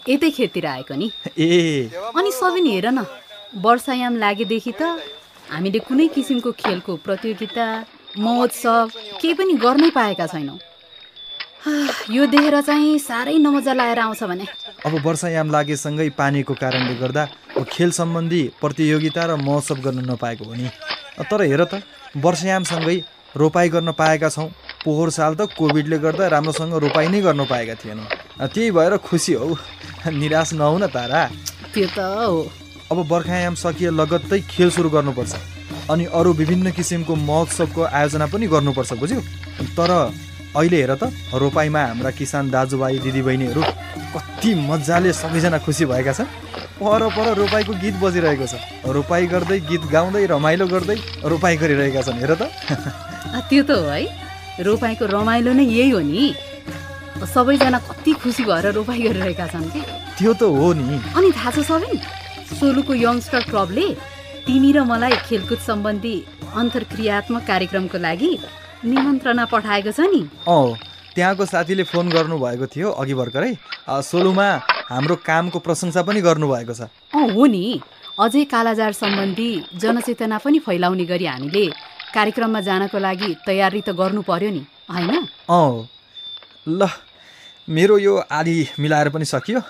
यतै 0.09 0.31
खेततिर 0.33 0.67
आएको 0.67 0.95
नि। 0.97 1.13
ए। 1.39 1.93
अनि 1.93 2.31
सबिन 2.33 2.67
हेर 2.73 2.87
न 2.93 3.05
वर्षायाम 3.57 4.17
लागेदेखि 4.17 4.73
त 4.81 5.01
हामीले 5.53 5.79
कुनै 5.89 6.09
किसिमको 6.13 6.53
खेलको 6.53 6.97
प्रतियोगिता 7.07 7.65
महोत्सव 8.19 8.91
केही 9.21 9.35
पनि 9.35 9.55
गर्नै 9.65 9.91
पाएका 9.91 10.27
छैनौँ। 10.27 10.59
यो 12.11 12.27
देखेर 12.27 12.61
चाहिँ 12.63 12.99
साह्रै 12.99 13.37
नमजा 13.39 13.73
लागेर 13.75 13.99
आउँछ 13.99 14.23
भने। 14.23 14.47
अब 14.87 14.93
वर्षायाम 15.07 15.51
लागेसँगै 15.51 16.09
पानीको 16.15 16.55
कारणले 16.55 16.95
गर्दा 16.95 17.25
खेल 17.67 17.91
सम्बन्धी 17.91 18.43
प्रतियोगिता 18.61 19.25
र 19.27 19.37
महोत्सव 19.37 19.79
गर्न 19.83 20.11
नपाएको 20.11 20.45
हो 20.45 20.55
नि। 20.55 20.69
तर 21.21 21.43
हेर 21.43 21.65
त 21.65 21.83
वर्षायामसँगै 22.17 22.97
रोपाइ 23.37 23.69
गर्न 23.69 23.93
पाएका 23.93 24.29
छौँ। 24.31 24.49
पोहोर 24.85 25.11
साल 25.11 25.35
त 25.35 25.51
कोभिडले 25.59 25.99
गर्दा 25.99 26.27
राम्रोसँग 26.31 26.75
रोपाइ 26.85 27.09
नै 27.09 27.21
गर्न 27.21 27.45
पाएका 27.51 27.75
थिएनौँ। 27.83 28.07
त्यही 28.47 28.71
भएर 28.71 28.97
खुसी 29.03 29.33
हौ। 29.35 29.51
निराश 30.07 30.53
नहौ 30.55 30.79
न 30.79 30.87
तारा। 30.87 31.27
त्यो 31.75 31.87
त 31.91 31.99
हो। 31.99 32.47
अब 32.93 32.99
बर्खायाम 33.11 33.55
सकिए 33.59 33.91
लगत्तै 33.91 34.41
खेल 34.47 34.71
सुरु 34.71 34.89
गर्नुपर्छ। 34.95 35.35
अनि 35.91 36.05
अरू 36.19 36.33
विभिन्न 36.33 36.71
किसिमको 36.73 37.15
महोत्सवको 37.15 37.83
आयोजना 37.83 38.27
पनि 38.27 38.47
गर्नुपर्छ 38.47 38.93
बुझ्यौ। 39.01 39.21
तर 39.79 39.91
अहिले 40.57 40.77
हेर 40.77 40.95
त 40.97 41.13
रोपाइमा 41.35 41.81
हाम्रा 41.87 42.11
किसान 42.11 42.51
दाजुभाइ 42.51 42.99
दिदीबहिनीहरू 43.05 43.63
कति 44.15 44.51
मजाले 44.67 45.13
सबैजना 45.13 45.59
खुसी 45.63 45.85
भएका 45.85 46.13
छन्। 46.13 46.29
पर 46.81 47.03
पर 47.17 47.27
रोपाइको 47.37 47.73
गीत 47.83 47.95
बजिरहेको 48.03 48.47
छ। 48.47 48.55
रोपाइ 48.85 49.27
गर्दै 49.33 49.59
गीत 49.69 49.83
गाउँदै 49.93 50.25
रमाइलो 50.33 50.67
गर्दै 50.67 50.97
रोपाइ 51.25 51.57
गरिरहेका 51.57 52.03
छन् 52.03 52.21
हेर 52.21 52.33
त। 52.35 52.43
त्यो 53.49 53.63
त 53.63 53.71
हो 53.71 53.89
है। 53.93 54.05
रोपाइँको 54.65 55.05
रमाइलो 55.07 55.53
नै 55.53 55.65
यही 55.65 55.91
हो 55.93 56.01
नि। 56.01 56.35
सबैजना 57.17 57.79
कति 57.85 58.13
खुसी 58.21 58.45
भएर 58.45 58.67
रोपाइ 58.77 58.99
गरिरहेका 59.07 59.47
छन् 59.53 59.71
कि। 59.73 59.81
त्यो 60.19 60.33
त 60.35 60.43
हो 60.43 60.69
नि। 60.73 61.01
अनि 61.17 61.29
थाहा 61.37 61.51
छ 61.53 61.59
सबिन 61.65 62.01
सोलुको 62.61 62.93
यङ्स्टर 62.97 63.43
क्लबले 63.53 63.87
तिमी 64.47 64.69
र 64.73 64.83
मलाई 64.87 65.15
खेलकुद 65.27 65.59
सम्बन्धी 65.59 66.15
अन्तर्क्रियात्मक 66.55 67.43
कार्यक्रमको 67.47 67.99
लागि 67.99 68.31
निमन्त्रणा 68.87 69.45
पठाएको 69.51 69.91
छ 69.91 70.07
नि। 70.07 70.21
अँ 70.47 70.79
त्यहाँको 71.15 71.45
साथीले 71.45 71.85
फोन 71.91 72.07
गर्नुभएको 72.15 72.67
थियो 72.71 72.89
अघि 72.95 73.15
भर्खरै। 73.21 73.53
सोलुमा 73.91 74.47
हाम्रो 74.91 75.17
कामको 75.27 75.59
प्रशंसा 75.67 76.03
पनि 76.07 76.21
गर्नुभएको 76.23 76.75
छ। 76.79 76.87
अँ 77.11 77.27
हो 77.35 77.47
नि। 77.51 77.83
अझै 78.23 78.45
कालाजार 78.47 78.93
सम्बन्धी 79.03 79.51
जनचेतना 79.83 80.39
पनि 80.39 80.59
फैलाउने 80.63 81.05
गरी 81.11 81.27
हामीले 81.27 81.67
कार्यक्रममा 82.15 82.61
जानको 82.71 82.99
लागि 83.03 83.31
तयारी 83.43 83.81
त 83.83 83.99
गर्नु 83.99 84.23
पर्यो 84.31 84.51
नि 84.55 84.63
होइन? 84.87 85.27
अँ 85.51 85.75
ल 86.71 86.87
मेरो 87.69 87.99
यो 87.99 88.15
आली 88.31 88.57
मिलाएर 88.79 89.09
पनि 89.11 89.27
सकियो। 89.27 89.61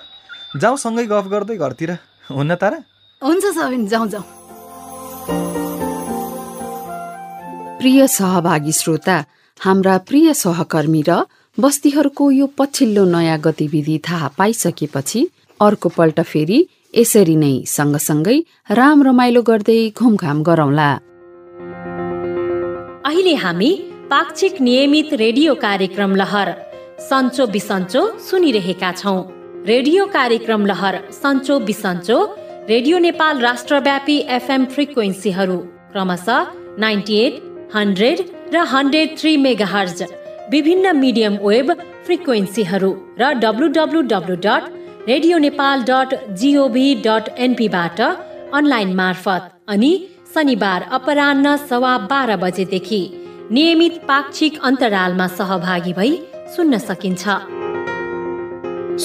जाउँ 0.61 0.77
सँगै 0.77 1.07
गफ 1.09 1.27
गर्दै 1.33 1.57
घरतिर। 1.57 1.91
हुन्न 2.29 2.55
तारा? 2.61 2.79
हुन्छ 3.23 3.45
सबिन 3.57 3.89
जाउँ 3.89 4.09
जाउँ 4.13 4.25
प्रिय 7.79 8.07
सहभागी 8.07 8.73
श्रोता 8.73 9.25
हाम्रा 9.65 9.97
प्रिय 9.99 10.35
सहकर्मी 10.35 11.03
र 11.09 11.11
बस्तीहरूको 11.61 12.31
यो 12.31 12.47
पछिल्लो 12.59 13.05
नयाँ 13.05 13.39
गतिविधि 13.41 13.99
थाहा 14.09 14.29
पाइसकेपछि 14.39 15.21
अर्को 15.61 15.89
पल्ट 15.89 16.21
फेरि 16.21 16.59
यसरी 16.95 17.37
नै 17.37 17.55
सँगसँगै 17.67 18.39
राम 18.71 19.03
रमाइलो 19.03 19.43
गर्दै 19.43 19.81
घुमघाम 19.91 20.43
गरौँला। 20.43 20.91
अहिले 23.07 23.35
हामी 23.35 23.71
पाक्षिक 24.11 24.61
नियमित 24.61 25.13
रेडियो 25.15 25.55
कार्यक्रम 25.55 26.17
लहर 26.17 26.49
सन्चो 27.11 27.47
बिसन्चो 27.47 28.03
सुनिरहेका 28.19 28.93
छौँ। 28.93 29.19
रेडियो 29.67 30.07
कार्यक्रम 30.07 30.67
लहर 30.67 30.95
सन्चो 31.13 31.59
बिसन्चो 31.59 32.19
रेडियो 32.69 32.99
नेपाल 32.99 33.41
राष्ट्रव्यापी 33.41 34.17
एफएम 34.37 34.65
फ्रिक्वेन्सीहरू 34.71 35.57
क्रमशः 35.91 36.47
नाइन्टी 36.79 37.17
एट 37.17 37.35
हन्ड्रेड 37.75 38.21
र 38.55 38.65
हन्ड्रेड 38.73 39.17
थ्री 39.19 39.37
मेगा 39.37 39.67
हर्ज 39.67 40.03
विभिन्न 40.53 40.97
मिडियम 40.97 41.37
वेब 41.43 41.71
फ्रिक्वेन्सीहरू 42.07 42.91
र 43.21 43.29
W 43.45 43.69
W 43.77 44.03
dot 44.47 44.65
radio 45.09 45.39
Nepal 45.47 45.85
dot 45.91 46.17
gov 46.41 46.89
dot 47.07 47.29
एनपीबाट 47.47 48.01
online 48.01 48.95
मार्फत 49.03 49.49
अनि 49.69 49.93
शनिबार 50.35 50.89
अपरान्न 51.01 51.57
सवा 51.69 51.97
बाह्र 52.11 52.37
बजेदेखि 52.43 53.01
नियमित 53.53 54.03
पाक्षिक 54.09 54.61
अन्तरालमा 54.65 55.27
सहभागी 55.39 55.93
भई 55.93 56.13
सुन्न 56.57 56.79
सकिन्छ। 56.89 57.25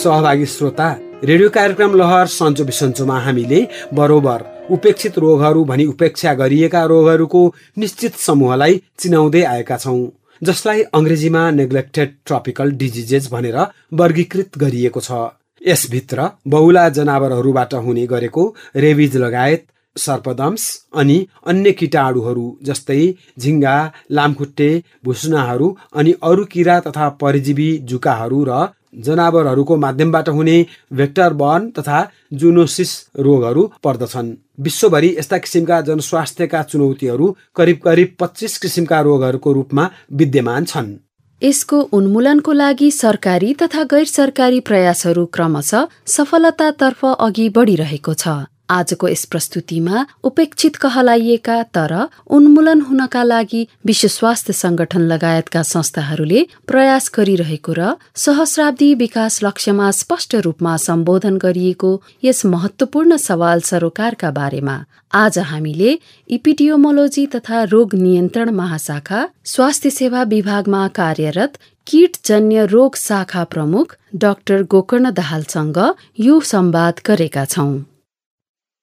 सहभागी 0.01 0.45
श्रोता 0.57 0.89
रेडियो 1.21 1.49
कार्यक्रम 1.49 1.95
लहर 1.95 2.27
सन्चो 2.27 2.63
बिसन्चोमा 2.65 3.17
हामीले 3.19 3.57
बरोबर 3.93 4.43
उपेक्षित 4.69 5.17
रोगहरू 5.19 5.63
भनी 5.65 5.85
उपेक्षा 5.85 6.33
गरिएका 6.33 6.83
रोगहरूको 6.85 7.41
निश्चित 7.77 8.15
समूहलाई 8.19 8.81
चिनाउँदै 8.99 9.43
आएका 9.45 9.77
छौँ 9.77 9.99
जसलाई 10.41 10.81
अङ्ग्रेजीमा 10.93 11.43
नेग्लेक्टेड 11.51 12.15
ट्रपिकल 12.25 12.71
डिजिजेस 12.77 13.29
भनेर 13.31 13.59
वर्गीकृत 13.93 14.57
गरिएको 14.57 15.01
छ। 15.01 15.21
यसभित्र 15.61 16.27
बहुला 16.47 16.87
जनावरहरूबाट 16.91 17.73
हुने 17.83 18.07
गरेको 18.07 18.47
रेबिज 18.79 19.17
लगायत 19.19 19.65
सर्पदम्स 19.95 20.67
अनि 20.95 21.21
अन्य 21.45 21.71
किटाणुहरू 21.77 22.49
जस्तै 22.63 23.01
झिङ्गा 23.39 23.77
लामखुट्टे 24.11 24.73
भुसुनाहरू 25.05 25.75
अनि 25.93 26.19
अरू 26.23 26.51
किरा 26.51 26.79
तथा 26.81 27.09
परजीवी 27.21 27.71
जुकाहरू 27.89 28.43
र 28.45 28.61
जनावरहरूको 28.93 29.77
माध्यमबाट 29.77 30.29
हुने 30.29 30.65
भेक्टर 30.93 31.33
बर्न 31.33 31.69
तथा 31.69 31.99
जुनोसिस 32.33 32.91
रोगहरू 33.19 33.69
पर्दछन्। 33.83 34.33
विश्वभरि 34.59 35.15
यस्ता 35.19 35.37
किसिमका 35.37 35.81
जनस्वास्थ्यका 35.81 36.63
चुनौतीहरू 36.63 37.35
करिब 37.55 37.79
करिब 37.85 38.15
पच्चिस 38.19 38.57
किसिमका 38.57 39.01
रोगहरूको 39.01 39.53
रूपमा 39.53 39.89
विद्यमान 40.13 40.65
छन्। 40.65 40.93
यसको 41.41 41.79
उन्मूलनको 41.91 42.51
लागि 42.53 42.91
सरकारी 42.91 43.53
तथा 43.53 43.83
गैर 43.83 44.05
सरकारी 44.05 44.59
प्रयासहरू 44.59 45.25
क्रमशः 45.25 45.87
सफलतातर्फ 46.07 47.05
अघि 47.05 47.49
बढिरहेको 47.49 48.13
छ। 48.13 48.27
आजको 48.71 49.07
यस 49.07 49.23
प्रस्तुतिमा 49.31 50.05
उपेक्षित 50.29 50.75
कहलाइएका 50.83 51.61
तर 51.77 51.93
उन्मूलन 52.37 52.81
हुनका 52.89 53.23
लागि 53.23 53.65
विश्व 53.85 54.07
स्वास्थ्य 54.07 54.53
संगठन 54.53 55.01
लगायतका 55.11 55.61
संस्थाहरूले 55.71 56.45
प्रयास 56.67 57.11
गरिरहेको 57.17 57.73
र 57.79 57.89
सहस्राब्दी 58.25 58.93
विकास 59.01 59.39
लक्ष्यमा 59.43 59.91
स्पष्ट 59.99 60.35
रूपमा 60.47 60.77
सम्बोधन 60.85 61.37
गरिएको 61.45 61.91
यस 62.23 62.45
महत्वपूर्ण 62.53 63.17
सवाल 63.27 63.61
सरोकारका 63.71 64.31
बारेमा 64.39 64.77
आज 65.13 65.37
हामीले 65.47 65.97
इपिडियोमोलोजी 66.29 67.25
तथा 67.35 67.63
रोग 67.71 67.95
नियन्त्रण 67.95 68.49
महाशाखा 68.55 69.27
स्वास्थ्य 69.53 69.89
सेवा 69.89 70.23
विभागमा 70.33 70.87
कार्यरत 70.95 71.57
कीटजन्य 71.87 72.65
रोग 72.71 72.95
शाखा 72.97 73.43
प्रमुख 73.53 73.95
डाक्टर 74.23 74.63
गोकर्ण 74.71 75.11
दाहालसँग 75.13 75.79
यो 76.19 76.39
संवाद 76.47 77.01
गरेका 77.07 77.45
छौं। 77.45 77.71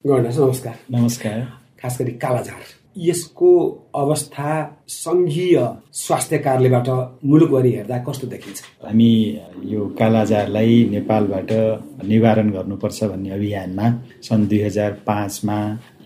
गर्नुहोस्। 0.07 0.39
नमस्कार। 0.39 0.75
नमस्कार। 0.91 1.39
खास 1.83 1.97
गरी 2.01 2.13
कालाजार। 2.23 2.61
यसको 2.99 3.51
अवस्था 3.95 4.51
सङ्घीय 4.89 5.57
स्वास्थ्य 5.93 6.39
कार्यबाट 6.39 6.89
मुलुकभरि 7.25 7.71
हेर्दा 7.73 7.99
कस्तो 8.07 8.27
देखिन्छ? 8.27 8.63
हामी 8.87 9.13
यो 9.65 9.87
कालाजारलाई 9.99 10.89
नेपालबाट 10.91 11.51
निवारण 12.07 12.51
गर्नुपर्छ 12.51 13.05
भन्ने 13.05 13.31
अभियानमा 13.31 13.87
सन् 14.23 14.47
दुई 14.49 14.61
हजार 14.63 14.93
पाँचमा 15.07 15.59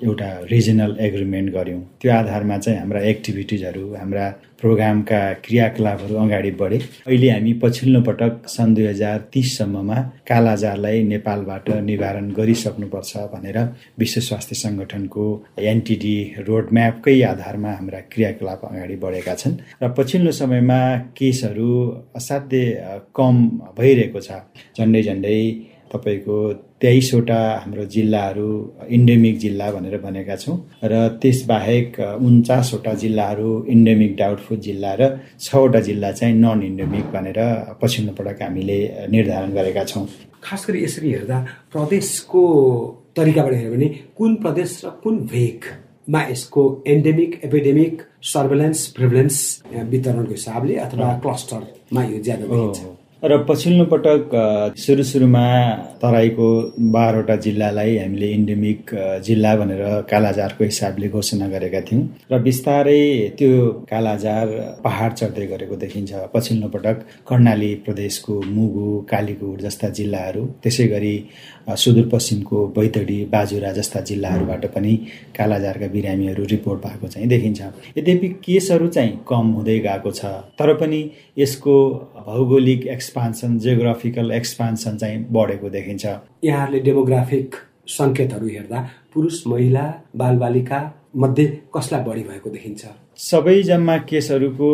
एउटा 0.04 0.30
रिजनल 0.50 0.96
एग्रिमेन्ट 1.00 1.52
गऱ्यौँ। 1.52 1.82
त्यो 2.00 2.12
आधारमा 2.12 2.58
चाहिँ 2.58 2.78
हाम्रा 2.78 3.00
एक्टिभिटिजहरू 3.12 3.84
हाम्रा 3.94 4.24
प्रोग्रामका 4.62 5.20
क्रियाकलापहरू 5.44 6.14
अगाडि 6.24 6.50
बढे। 6.60 6.78
अहिले 7.06 7.28
हामी 7.30 7.52
पछिल्लो 7.62 8.00
पटक 8.08 8.32
सन् 8.46 8.74
दुई 8.74 8.86
हजार 8.86 9.18
तिससम्ममा 9.32 9.98
कालाजारलाई 10.28 11.02
नेपालबाट 11.12 11.66
निवारण 11.88 12.30
गरिसक्नुपर्छ 12.38 13.12
भनेर 13.34 13.58
विश्व 13.98 14.20
स्वास्थ्य 14.28 14.56
सङ्गठनको 14.62 15.24
एनटिडी 15.72 16.16
रोडम्यापकै 16.48 17.16
आधारमा 17.32 17.72
हाम्रा 17.72 18.00
क्रियाकलाप 18.12 18.60
अगाडि 18.70 18.96
बढेका 19.02 19.34
छन्। 19.34 19.58
र 19.82 19.88
पछिल्लो 19.98 20.32
समयमा 20.40 20.80
केसहरू 21.18 21.70
असाध्य 22.18 22.62
कम 23.18 23.34
भइरहेको 23.78 24.20
छ। 24.20 24.30
झन्डै 24.78 25.02
झन्डै 25.02 25.38
तपाईँको 25.92 26.36
तेइसवटा 26.82 27.40
हाम्रो 27.62 27.84
जिल्लाहरू 27.94 28.48
इन्डेमिक 28.90 29.38
जिल्ला 29.38 29.70
भनेर 29.72 29.96
भनेका 30.00 30.36
छौँ 30.36 30.56
र 30.84 30.92
त्यसबाहेक 31.22 32.00
उन्चासवटा 32.20 32.92
जिल्लाहरू 33.02 33.50
इन्डेमिक 33.74 34.16
डाउटफुल 34.16 34.58
जिल्ला 34.66 34.92
र 35.00 35.08
छवटा 35.40 35.80
जिल्ला 35.88 36.10
चाहिँ 36.12 36.34
नन 36.34 36.62
इन्डेमिक 36.62 37.04
भनेर 37.12 37.40
पछिल्लो 37.82 38.12
पटक 38.18 38.42
हामीले 38.42 38.78
निर्धारण 39.10 39.50
गरेका 39.52 39.84
छौँ। 39.84 40.06
खास 40.42 40.66
गरी 40.68 40.84
यसरी 40.84 41.12
हेर्दा 41.12 41.38
प्रदेशको 41.72 42.42
तरिकाबाट 43.16 43.54
हेऱ्यो 43.54 43.72
भने 43.72 43.88
कुन 44.18 44.34
प्रदेश 44.42 44.80
र 44.84 44.90
कुन 45.04 45.18
भेगमा 45.32 46.20
यसको 46.30 46.62
एन्डेमिक 46.86 47.40
एपिडेमिक 47.44 48.02
सर्भेलेन्स 48.32 48.86
प्रिभलेन्स 48.96 49.38
वितरणको 49.92 50.32
हिसाबले 50.32 50.74
अथवा 50.86 51.12
क्लस्टरमा 51.22 52.04
यो 52.04 52.18
ज्यादा 52.22 52.44
र 53.24 53.36
पछिल्लो 53.48 53.84
पटक 53.86 54.30
सुरु 54.82 55.02
सुरुमा 55.04 55.42
तराईको 56.02 56.46
बाह्रवटा 56.94 57.34
जिल्लालाई 57.44 57.96
हामीले 57.96 58.28
इन्डेमिक 58.34 58.90
जिल्ला 59.26 59.54
भनेर 59.56 59.82
कालाजारको 60.10 60.64
हिसाबले 60.64 61.08
घोषणा 61.08 61.46
गरेका 61.48 61.80
थियौँ। 61.86 62.02
र 62.32 62.38
बिस्तारै 62.42 63.02
त्यो 63.38 63.50
कालाजार 63.90 64.46
पहाड 64.84 65.12
चढ्दै 65.14 65.46
गरेको 65.46 65.76
देखिन्छ। 65.84 66.12
पछिल्लो 66.34 66.68
पटक 66.74 66.96
कर्णाली 67.28 67.74
प्रदेशको 67.86 68.40
मुगु 68.56 68.86
कालीकोट 69.12 69.60
जस्ता 69.62 69.88
जिल्लाहरू 69.98 70.42
त्यसै 70.62 70.86
गरी 70.94 71.14
सुदूरपश्चिमको 71.78 72.66
बैतडी 72.76 73.18
बाजुरा 73.30 73.72
जस्ता 73.72 74.00
जिल्लाहरूबाट 74.10 74.66
पनि 74.74 74.94
कालाजारका 75.38 75.86
बिरामीहरू 75.94 76.44
रिपोर्ट 76.54 76.82
भएको 76.86 77.06
चाहिँ 77.06 77.28
देखिन्छ। 77.28 77.60
यद्यपि 77.98 78.28
केसहरू 78.42 78.88
चाहिँ 78.88 79.14
कम 79.30 79.54
हुँदै 79.56 79.78
गएको 79.86 80.10
छ 80.10 80.34
तर 80.58 80.74
पनि 80.82 81.00
यसको 81.38 81.76
भौगोलिक 82.26 82.86
एक्सपान्सन 83.12 83.58
जियोग्राफिकल 83.58 84.30
एक्सपान्सन 84.32 84.96
चाहिँ 84.96 85.18
बढेको 85.30 85.68
देखिन्छ। 85.70 86.04
यहाँहरूले 86.44 86.80
डेमोग्राफिक 86.80 87.54
सङ्केतहरू 87.88 88.46
हेर्दा 88.48 88.80
पुरुष 89.14 89.42
महिला 89.46 89.82
बालबालिका 90.16 90.78
मध्ये 91.16 91.44
कसलाई 91.76 92.04
बढी 92.04 92.22
भएको 92.24 92.50
देखिन्छ? 92.50 92.84
सबै 93.20 93.62
जम्मा 93.62 93.96
केसहरूको 94.08 94.68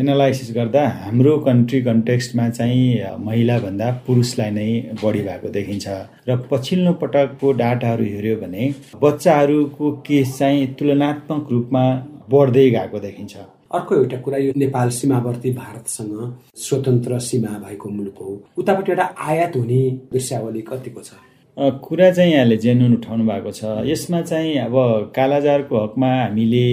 एनालाइसिस 0.00 0.52
गर्दा 0.56 0.86
हाम्रो 1.04 1.36
कन्ट्री 1.48 1.80
कन्टेक्स्टमा 1.82 2.48
चाहिँ 2.50 3.18
महिलाभन्दा 3.20 3.90
पुरुषलाई 4.06 4.50
नै 4.50 4.68
बढी 5.02 5.22
भएको 5.28 5.48
देखिन्छ। 5.58 5.86
र 6.28 6.36
पछिल्लो 6.50 6.92
पटकको 7.02 7.52
डाटाहरू 7.60 8.04
हेऱ्यो 8.04 8.36
भने 8.40 8.72
बच्चाहरूको 9.02 9.90
केस 10.08 10.38
चाहिँ 10.38 10.66
तुलनात्मक 10.80 11.52
रूपमा 11.52 11.84
बढ्दै 12.30 12.68
गएको 12.70 12.98
देखिन्छ। 12.98 13.36
अर्को 13.74 13.94
एउटा 13.94 14.16
कुरा 14.20 14.38
यो 14.38 14.52
नेपाल 14.56 14.88
सीमावर्ती 14.90 15.50
भारतसँग 15.52 16.16
स्वतन्त्र 16.56 17.18
सीमा 17.18 17.58
भएको 17.58 17.88
मुलुक 17.90 18.18
हो। 18.20 18.42
उतापट्टि 18.58 18.92
एउटा 18.92 19.14
आयात 19.26 19.56
हुने 19.56 19.80
दृश्यावली 20.12 20.60
कतिको 20.60 21.00
छ? 21.00 21.10
कुरा 21.56 22.10
चाहिँ 22.12 22.32
यहाँले 22.32 22.56
जेन्युन 22.56 22.92
उठाउनु 22.94 23.24
भएको 23.26 23.50
छ। 23.50 23.64
यसमा 23.86 24.20
चाहिँ 24.22 24.56
अब 24.58 24.74
कालाजारको 25.16 25.76
हकमा 25.84 26.10
हामीले 26.14 26.66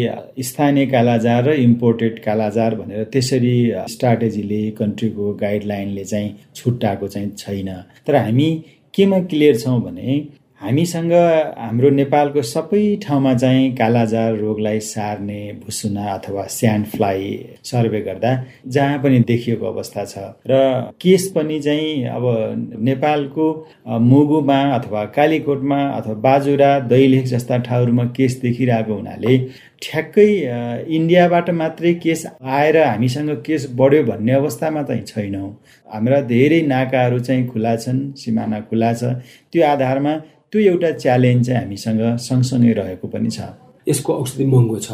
स्थानीय 0.44 0.86
कालाजार 0.86 1.44
र 1.50 1.54
इम्पोर्टेड 1.64 2.20
कालाजार 2.24 2.76
भनेर 2.76 3.04
त्यसरी 3.14 3.56
स्ट्राटेजीले 3.90 4.62
कन्ट्रीको 4.80 5.34
गाइडलाइनले 5.34 6.04
चाहिँ 6.04 6.36
छुट्टाएको 6.56 7.08
चाहिँ 7.08 7.30
छैन। 7.38 7.70
तर 8.08 8.16
हामी 8.16 8.50
केमा 8.94 9.20
क्लियर 9.32 9.58
छौँ 9.58 9.80
भने 9.82 10.20
हामीसँग 10.64 11.12
हाम्रो 11.12 11.90
नेपालको 11.90 12.42
सबै 12.42 12.84
ठाउँमा 13.04 13.34
चाहिँ 13.36 13.72
कालाजार 13.76 14.36
रोगलाई 14.38 14.80
सार्ने 14.80 15.42
भुसुना 15.64 16.06
अथवा 16.12 16.44
स्यान्ड 16.50 16.86
फ्लाइ 16.88 17.20
सर्वे 17.64 18.02
गर्दा 18.02 18.32
जहाँ 18.68 19.00
पनि 19.04 19.20
देखिएको 19.28 19.66
अवस्था 19.66 20.06
छ 20.06 20.24
र 20.48 20.62
केस 21.02 21.28
पनि 21.36 21.60
चाहिँ 21.60 22.08
अब 22.16 22.24
नेपालको 22.90 23.50
मुगुमा 24.08 24.62
अथवा 24.78 25.04
कालीकोटमा 25.18 25.82
अथवा 25.90 26.14
बाजुरा 26.30 26.72
दैलेख 26.96 27.26
जस्ता 27.36 27.58
ठाउँहरूमा 27.68 28.06
केस 28.16 28.40
देखिरहेको 28.42 28.94
हुनाले 28.94 29.38
ठ्याक्कै 29.84 30.30
इन्डियाबाट 30.96 31.50
मात्रै 31.60 31.94
केस 32.04 32.26
आएर 32.58 32.78
हामीसँग 32.78 33.30
केस 33.46 33.68
बढ्यो 33.76 34.04
भन्ने 34.04 34.34
अवस्थामा 34.34 34.84
चाहिँ 34.84 35.04
छैनौँ। 35.08 35.50
हाम्रा 35.88 36.20
धेरै 36.30 36.62
नाकाहरू 36.68 37.20
चाहिँ 37.20 37.48
खुला 37.48 37.76
छन् 37.76 38.00
सिमाना 38.16 38.60
खुला 38.70 38.94
छ। 38.94 39.04
त्यो 39.52 39.66
आधारमा 39.68 40.14
त्यो 40.54 40.62
एउटा 40.62 40.90
च्यालेन्ज 41.02 41.46
चाहिँ 41.46 41.60
हामीसँग 41.60 42.02
सँगसँगै 42.22 42.74
रहेको 42.78 43.08
पनि 43.10 43.30
छ। 43.34 43.42
यसको 43.90 44.14
औषधि 44.14 44.46
महँगो 44.46 44.78
छ। 44.86 44.94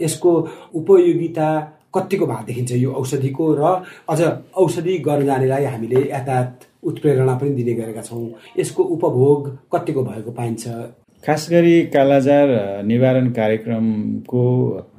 यसको 0.00 0.30
उपयोगिता 0.78 1.48
कतिको 1.94 2.26
भाग 2.26 2.44
देखिन्छ 2.46 2.72
यो 2.78 2.90
औषधिको 2.94 3.44
र 3.58 3.62
अझ 4.06 4.20
औषधि 4.54 4.98
गर्न 5.02 5.26
जानेलाई 5.26 5.64
हामीले 5.64 6.00
यातायात 6.10 6.86
उत्प्रेरणा 6.86 7.34
पनि 7.42 7.50
दिने 7.58 7.74
गरेका 7.74 8.02
छौँ। 8.06 8.22
यसको 8.58 8.82
उपभोग 8.94 9.48
कतिको 9.74 10.02
भएको 10.04 10.30
पाइन्छ? 10.30 10.64
खास 11.26 11.46
गरी 11.50 11.80
कालाजार 11.86 12.48
निवारण 12.84 13.28
कार्यक्रमको 13.30 14.44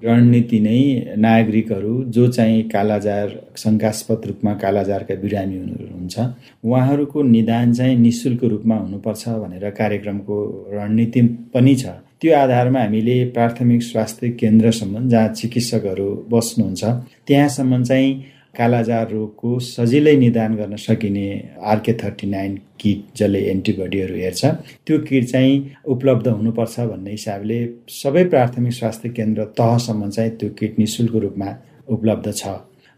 रणनीति 0.04 0.60
नै 0.60 0.82
नागरिकहरू 1.18 1.94
जो 2.08 2.28
चाहिँ 2.28 2.62
कालाजार 2.70 3.30
शङ्कास्पद 3.58 4.28
रूपमा 4.28 4.54
कालाजारका 4.54 5.16
बिरामी 5.16 5.58
हुनुहुन्छ 5.58 6.20
उहाँहरूको 6.66 7.24
निदान 7.28 7.74
चाहिँ 7.74 7.96
निशुल्क 7.98 8.44
रूपमा 8.44 8.76
हुनुपर्छ 8.76 9.28
भनेर 9.44 9.70
कार्यक्रमको 9.72 10.38
रणनीति 10.74 11.22
पनि 11.54 11.76
छ। 11.76 11.86
त्यो 12.22 12.36
आधारमा 12.36 12.80
हामीले 12.80 13.18
प्राथमिक 13.34 13.82
स्वास्थ्य 13.84 14.30
केन्द्रसम्म 14.42 15.08
जहाँ 15.10 15.34
चिकित्सकहरू 15.34 16.10
बस्नुहुन्छ 16.32 16.84
त्यहाँसम्म 17.28 17.84
चाहिँ 17.84 18.14
कालाजार 18.58 19.10
रोगको 19.12 19.50
सजिलै 19.66 20.16
निदान 20.18 20.56
गर्न 20.56 20.76
सकिने 20.86 21.28
आरके 21.72 21.94
थर्टी 22.04 22.28
नाइन 22.28 22.56
किट 22.80 23.04
जसले 23.18 23.40
एन्टिबडीहरू 23.52 24.16
हेर्छ 24.16 24.46
त्यो 24.86 24.98
किट 25.08 25.26
चाहिँ 25.26 25.54
उपलब्ध 25.96 26.28
हुनुपर्छ 26.28 26.80
भन्ने 26.92 27.12
हिसाबले 27.12 27.60
सबै 28.00 28.24
प्राथमिक 28.34 28.74
स्वास्थ्य 28.74 29.10
केन्द्र 29.20 29.46
तहसम्म 29.60 30.10
चाहिँ 30.10 30.32
त्यो 30.40 30.50
किट 30.60 30.80
नि 30.80 30.88
शुल्क 30.96 31.16
रूपमा 31.24 31.50
उपलब्ध 31.90 32.34
छ। 32.34 32.48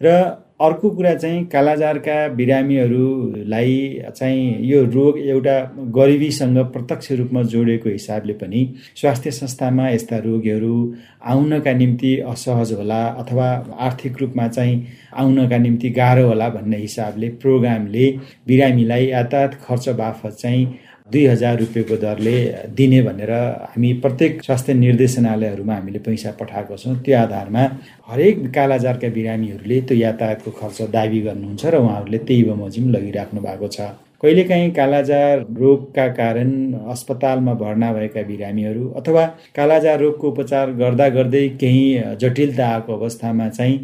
र 0.01 0.15
अर्को 0.59 0.89
कुरा 0.89 1.13
चाहिँ 1.15 1.43
कालाजारका 1.45 2.27
बिरामीहरूलाई 2.35 3.77
चाहिँ 4.09 4.57
यो 4.63 4.83
रोग 4.85 5.17
एउटा 5.19 5.57
गरिबीसँग 5.95 6.57
प्रत्यक्ष 6.73 7.11
रूपमा 7.11 7.41
जोडिएको 7.43 7.89
हिसाबले 7.89 8.33
पनि 8.33 8.61
स्वास्थ्य 8.95 9.31
संस्थामा 9.31 9.89
यस्ता 9.89 10.17
रोगीहरू 10.25 10.75
आउनका 11.25 11.73
निम्ति 11.73 12.15
असहज 12.27 12.73
होला 12.73 13.03
अथवा 13.19 13.49
आर्थिक 13.79 14.21
रूपमा 14.21 14.47
चाहिँ 14.47 14.85
आउनका 15.15 15.57
निम्ति 15.57 15.89
गाह्रो 15.89 16.27
होला 16.27 16.49
भन्ने 16.49 16.77
हिसाबले 16.77 17.29
प्रोग्रामले 17.41 18.09
बिरामीलाई 18.47 19.07
यातायात 19.07 19.59
खर्च 19.63 19.89
बाफत 19.97 20.37
चाहिँ 20.39 20.65
दुई 21.13 21.25
हजार 21.25 21.57
रुपियाँको 21.59 21.97
दरले 22.03 22.35
दिने 22.77 23.01
भनेर 23.01 23.31
हामी 23.31 23.93
प्रत्येक 24.03 24.41
स्वास्थ्य 24.43 24.73
निर्देशनालयहरूमा 24.73 25.73
हामीले 25.73 25.99
पैसा 26.05 26.31
पठाएको 26.39 26.77
छौँ। 26.77 26.95
त्यो 27.05 27.17
आधारमा 27.17 27.63
हरेक 28.09 28.47
कालाजारका 28.55 29.09
बिरामीहरूले 29.17 29.81
त्यो 29.81 29.97
यातायातको 29.97 30.51
खर्च 30.61 30.81
दाबी 30.95 31.19
गर्नुहुन्छ 31.27 31.65
र 31.65 31.75
उहाँहरूले 31.77 32.17
त्यही 32.27 32.43
बमोजिम 32.43 32.89
लगिराख्नु 32.95 33.41
भएको 33.41 33.67
छ। 33.67 33.93
कहिलेकाहीँ 34.23 34.69
कालाजार 34.71 35.39
रोगका 35.59 36.07
कारण 36.19 36.49
अस्पतालमा 36.91 37.53
भर्ना 37.61 37.91
भएका 37.93 38.21
बिरामीहरू 38.23 38.83
अथवा 38.99 39.25
कालाजार 39.55 39.99
रोगको 39.99 40.29
उपचार 40.29 40.71
गर्दा 40.81 41.07
गर्दै 41.17 41.47
केही 41.61 41.83
जटिलता 42.21 42.67
आएको 42.67 42.97
अवस्थामा 42.97 43.47
चाहिँ 43.49 43.75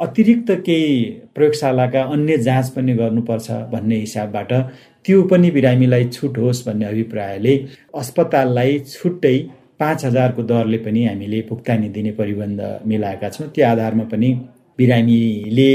अतिरिक्त 0.00 0.50
केही 0.66 0.94
प्रयोगशालाका 1.34 2.02
अन्य 2.14 2.36
जाँच 2.46 2.68
पनि 2.76 2.94
गर्नुपर्छ 2.94 3.50
भन्ने 3.72 3.96
हिसाबबाट 3.96 4.52
त्यो 5.04 5.22
पनि 5.30 5.50
बिरामीलाई 5.50 6.04
छुट 6.08 6.38
होस् 6.38 6.64
भन्ने 6.66 6.86
अभिप्रायले 6.86 7.54
अस्पताललाई 8.00 8.78
छुट्टै 8.88 9.38
पाँच 9.80 10.04
हजारको 10.04 10.42
दरले 10.42 10.78
पनि 10.78 11.04
हामीले 11.06 11.40
भुक्तानी 11.48 11.88
दिने 11.88 12.10
परिबन्ध 12.18 12.60
मिलाएका 12.86 13.28
छौँ। 13.28 13.48
त्यो 13.54 13.66
आधारमा 13.66 14.04
पनि 14.12 14.28
बिरामीले 14.78 15.70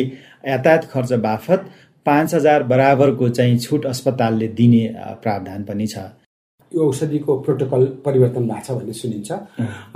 यातायात 0.48 0.84
खर्च 0.92 1.12
बाफत 1.28 1.62
पाँच 2.06 2.34
हजार 2.36 2.64
बराबरको 2.64 3.30
चाहिँ 3.30 3.58
छुट 3.60 3.86
अस्पतालले 3.86 4.48
दिने 4.60 4.84
प्रावधान 5.24 5.64
पनि 5.64 5.88
छ। 5.88 5.98
यो 6.72 6.88
औषधिको 6.88 7.32
प्रोटोकल 7.44 7.86
परिवर्तन 8.06 8.48
भएको 8.48 8.64
छ 8.64 8.78
भन्ने 8.80 8.94
सुनिन्छ। 8.94 9.32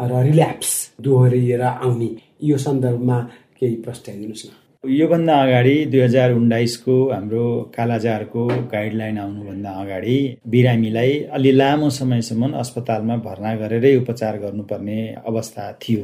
र 0.01 0.11
रिल्याप्स 0.23 0.71
दोहोरिएर 1.01 1.61
आउने 1.61 2.09
यो 2.43 2.57
सन्दर्भमा 2.57 3.17
केही 3.59 3.75
प्रस्ताइदिनुहोस् 3.85 4.45
न। 4.45 4.51
योभन्दा 4.83 5.33
अगाडि 5.37 5.73
दुई 5.85 5.99
हजार 5.99 6.31
उन्नाइसको 6.33 6.93
हाम्रो 7.09 7.45
कालाजारको 7.75 8.45
गाइडलाइन 8.71 9.17
आउनुभन्दा 9.17 9.69
अगाडि 9.81 10.15
बिरामीलाई 10.49 11.19
अलि 11.37 11.51
लामो 11.51 11.89
समयसम्म 11.97 12.51
अस्पतालमा 12.59 13.15
भर्ना 13.25 13.53
गरेरै 13.55 13.95
उपचार 13.95 14.37
गर्नुपर्ने 14.37 14.97
अवस्था 15.29 15.71
थियो। 15.81 16.01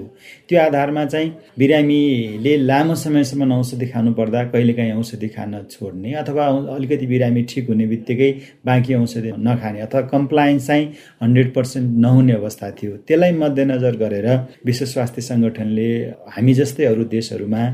त्यो 0.49 0.59
आधारमा 0.61 1.05
चाहिँ 1.05 1.31
बिरामीले 1.59 2.55
लामो 2.57 2.95
समयसम्म 2.95 3.51
औषधि 3.53 3.87
खानु 3.87 4.13
पर्दा 4.13 4.43
कहिलेकाहीँ 4.53 4.93
औषधि 4.93 5.27
खान 5.27 5.57
छोड्ने 5.71 6.13
अथवा 6.21 6.45
अलिकति 6.75 7.07
बिरामी 7.07 7.43
ठिक 7.49 7.69
हुने 7.69 7.87
बित्तिकै 7.87 8.31
बाँकी 8.65 8.93
औषधि 8.93 9.31
नखाने 9.39 9.81
अथवा 9.87 10.01
कम्प्लायन्स 10.13 10.67
चाहिँ 10.67 10.85
हन्ड्रेड 11.23 11.53
पर्सेन्ट 11.55 11.97
नहुने 12.05 12.33
अवस्था 12.33 12.71
थियो। 12.77 12.91
त्यसलाई 13.07 13.31
मध्यनजर 13.41 13.97
गरेर 14.03 14.29
विश्व 14.65 14.85
स्वास्थ्य 14.93 15.21
सङ्गठनले 15.31 15.89
हामी 16.37 16.53
जस्तै 16.53 16.85
अरू 16.85 17.03
देशहरूमा 17.17 17.65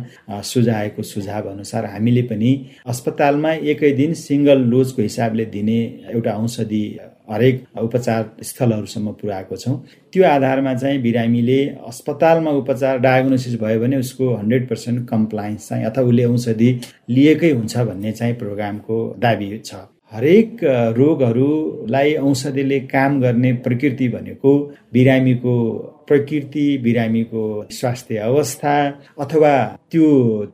सुझाएको 0.54 0.92
आएको 0.93 1.03
सुझाव 1.03 1.49
अनुसार 1.49 1.86
हामीले 1.86 2.21
पनि 2.29 2.51
अस्पतालमा 2.88 3.51
एकै 3.73 3.91
दिन 3.93 4.13
सिङ्गल 4.13 4.63
डोजको 4.71 5.01
हिसाबले 5.01 5.45
दिने 5.49 5.79
एउटा 6.13 6.32
औषधि 6.34 6.84
हरेक 7.29 7.63
उपचार 7.77 8.43
स्थलहरूसम्म 8.43 9.12
पुऱ्याएको 9.21 9.58
छौँ। 9.58 9.75
त्यो 10.13 10.23
आधारमा 10.27 10.73
चाहिँ 10.75 11.01
बिरामीले 11.01 11.60
अस्पतालमा 11.88 12.51
उपचार 12.62 12.97
डायग्नोसिस 12.99 13.56
भयो 13.62 13.79
भने 13.79 13.97
उसको 13.97 14.34
हन्ड्रेड 14.36 14.67
पर्सेन्ट 14.69 15.08
कम्प्लायन्स 15.10 15.69
चाहिँ 15.69 15.86
अथवा 15.86 16.03
उसले 16.03 16.25
औषधि 16.25 16.69
लिएकै 17.10 17.51
हुन्छ 17.51 17.77
भन्ने 17.89 18.12
चाहिँ 18.12 18.36
प्रोग्रामको 18.36 18.97
दाबी 19.19 19.58
छ। 19.65 19.75
हरेक 20.13 20.60
रोगहरूलाई 20.97 22.13
औषधिले 22.15 22.80
काम 22.88 23.19
गर्ने 23.21 23.54
प्रकृति 23.65 24.08
भनेको 24.10 24.52
बिरामीको 24.93 25.56
प्रकृति 26.08 26.65
बिरामीको 26.84 27.45
स्वास्थ्य 27.71 28.17
अवस्था 28.21 28.76
अथवा 29.19 29.54
त्यो 29.91 30.10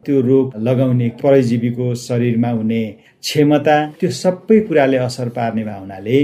त्यो 0.06 0.22
रोग 0.22 0.54
लगाउने 0.63 1.10
परजीवीको 1.24 1.93
शरीरमा 1.98 2.50
हुने 2.50 2.84
क्षमता 3.24 3.78
त्यो 4.00 4.10
सबै 4.13 4.60
कुराले 4.67 4.98
असर 5.00 5.30
पार्ने 5.30 5.63
भावनाले 5.63 6.22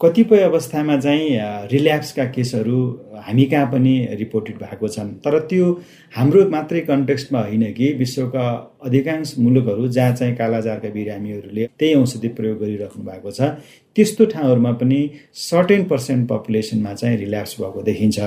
कतिपय 0.00 0.40
अवस्थामा 0.40 0.96
चाहिँ 0.96 1.28
रिल्याक्सका 1.70 2.24
केसहरू 2.24 2.78
हामी 3.26 3.44
कहाँ 3.44 3.66
पनि 3.66 3.94
रिपोर्टेड 4.18 4.56
भएको 4.56 4.88
छन्। 4.88 5.08
तर 5.24 5.38
त्यो 5.50 5.66
हाम्रो 6.14 6.44
मात्रै 6.50 6.80
कन्टेक्स्टमा 6.80 7.40
होइन 7.40 7.64
कि 7.72 7.92
विश्वका 7.98 8.46
अधिकांश 8.86 9.34
मुलुकहरू 9.38 9.88
जहाँ 9.88 10.14
चाहिँ 10.14 10.34
कालाजारका 10.36 10.88
बिरामीहरूले 10.88 11.66
त्यही 11.78 11.94
औषधि 11.94 12.28
प्रयोग 12.38 12.58
गरिराख्नु 12.58 13.04
भएको 13.04 13.30
छ 13.30 13.40
त्यस्तो 13.96 14.24
ठाउँहरूमा 14.32 14.72
पनि 14.78 15.00
सर्टेन 15.34 15.84
पर्सेन्ट 15.90 16.28
पपुलेसनमा 16.28 16.92
चाहिँ 16.94 17.16
रिल्याक्स 17.18 17.56
भएको 17.60 17.82
देखिन्छ। 17.82 18.18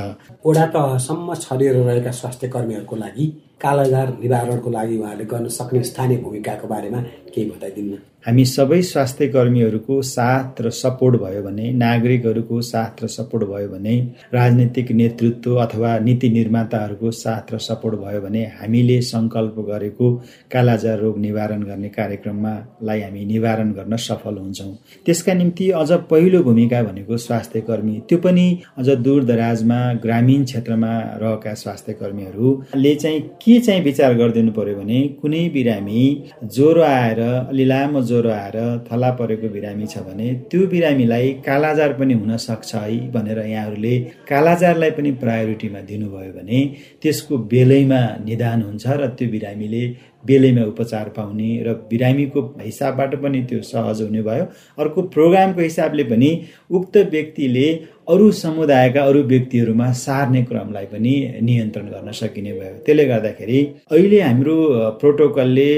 वडा 0.45 0.65
तहसम्म 0.75 1.33
छरिएर 1.39 1.75
रहेका 1.77 2.11
स्वास्थ्य 2.11 2.47
कर्मीहरूको 2.49 2.95
लागि 2.95 3.25
कालाजार 3.61 4.07
निवारणको 4.21 4.69
लागि 4.71 4.97
उहाँले 4.97 5.25
गर्न 5.25 5.47
सक्ने 5.47 5.83
स्थानीय 5.83 6.17
भूमिकाको 6.17 6.67
बारेमा 6.67 6.99
केही 7.33 7.49
बताइदिनु 7.49 7.97
हामी 8.25 8.43
सबै 8.45 8.81
स्वास्थ्य 8.81 9.27
कर्मीहरूको 9.27 9.95
साथ 10.07 10.59
र 10.61 10.69
सपोर्ट 10.79 11.15
भयो 11.21 11.41
भने 11.43 11.69
नागरिकहरूको 11.75 12.59
साथ 12.61 12.99
र 13.03 13.07
सपोर्ट 13.07 13.43
भयो 13.43 13.69
भने 13.69 13.93
राजनीतिक 14.33 14.91
नेतृत्व 14.91 15.55
अथवा 15.55 15.97
नीति 15.99 16.29
निर्माताहरूको 16.29 17.11
साथ 17.19 17.53
र 17.53 17.57
सपोर्ट 17.59 17.95
भयो 17.99 18.21
भने 18.21 18.43
हामीले 18.57 18.99
सङ्कल्प 19.07 19.55
गरेको 19.69 20.09
कालाजार 20.51 20.99
रोग 20.99 21.17
निवारण 21.19 21.63
गर्ने 21.63 21.89
कार्यक्रममा 21.89 22.53
लाई 22.83 23.01
हामी 23.01 23.25
निवारण 23.25 23.71
गर्न 23.71 23.97
सफल 23.99 24.37
हुन्छौँ। 24.37 24.75
त्यसका 25.05 25.33
निम्ति 25.33 25.69
अझ 25.79 25.91
पहिलो 26.11 26.43
भूमिका 26.43 26.83
भनेको 26.83 27.17
स्वास्थ्य 27.17 27.61
कर्मी 27.61 27.95
त्यो 28.09 28.17
पनि 28.19 28.45
अझ 28.77 28.87
दूर 28.99 29.23
दराजमा 29.23 29.79
ग्रामीण 30.05 30.43
क्षेत्रमा 30.43 30.93
रहेका 31.23 31.53
स्वास्थ्य 31.55 31.93
कर्मीहरूले 31.95 32.93
चाहिँ 32.97 33.21
के 33.41 33.59
चाहिँ 33.61 33.83
विचार 33.83 34.13
गरिदिनु 34.13 34.51
पर्यो 34.51 34.77
भने 34.77 35.01
कुनै 35.21 35.43
बिरामी 35.49 36.05
ज्वरो 36.45 36.87
आएर 36.91 37.20
अलि 37.21 37.65
लामो 37.65 38.01
ज्वरो 38.03 38.29
आएर 38.31 38.57
थला 38.87 39.09
परेको 39.19 39.49
बिरामी 39.49 39.85
छ 39.87 40.03
भने 40.07 40.27
त्यो 40.51 40.67
बिरामीलाई 40.67 41.31
कालाजार 41.47 41.93
पनि 41.99 42.13
हुन 42.13 42.37
सक्छ 42.39 42.75
है 42.75 42.97
भनेर 43.11 43.39
यहाँहरूले 43.45 43.93
कालाजारलाई 44.29 44.91
पनि 44.97 45.11
प्रायोरिटीमा 45.23 45.81
दिनुभयो 45.89 46.31
भने 46.33 46.59
त्यसको 47.01 47.37
बेलैमा 47.53 48.01
निदान 48.25 48.61
हुन्छ 48.61 48.85
र 48.99 49.07
त्यो 49.17 49.29
बिरामीले 49.35 49.83
बेलैमा 50.25 50.63
उपचार 50.65 51.09
पाउने 51.17 51.49
र 51.63 51.73
बिरामीको 51.89 52.41
हिसाबबाट 52.61 53.15
पनि 53.23 53.41
त्यो 53.49 53.61
सहज 53.71 54.01
हुने 54.01 54.21
भयो। 54.21 54.45
अर्को 54.79 55.01
प्रोग्रामको 55.15 55.61
हिसाबले 55.61 56.03
पनि 56.11 56.29
उक्त 56.71 56.97
व्यक्तिले 57.11 57.67
अरू 58.11 58.31
समुदायका 58.35 59.01
अरू 59.01 59.21
व्यक्तिहरूमा 59.23 59.91
सार्ने 59.95 60.41
क्रमलाई 60.43 60.85
पनि 60.85 61.13
नियन्त्रण 61.41 61.85
गर्न 61.87 62.11
सकिने 62.11 62.53
भयो। 62.53 62.73
त्यसले 62.85 63.05
गर्दाखेरि 63.05 63.59
अहिले 63.91 64.19
हाम्रो 64.21 64.55
प्रोटोकलले 65.01 65.71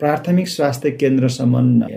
प्राथमिक 0.00 0.48
स्वास्थ्य 0.48 0.90
केन्द्रसम्म 1.00 1.56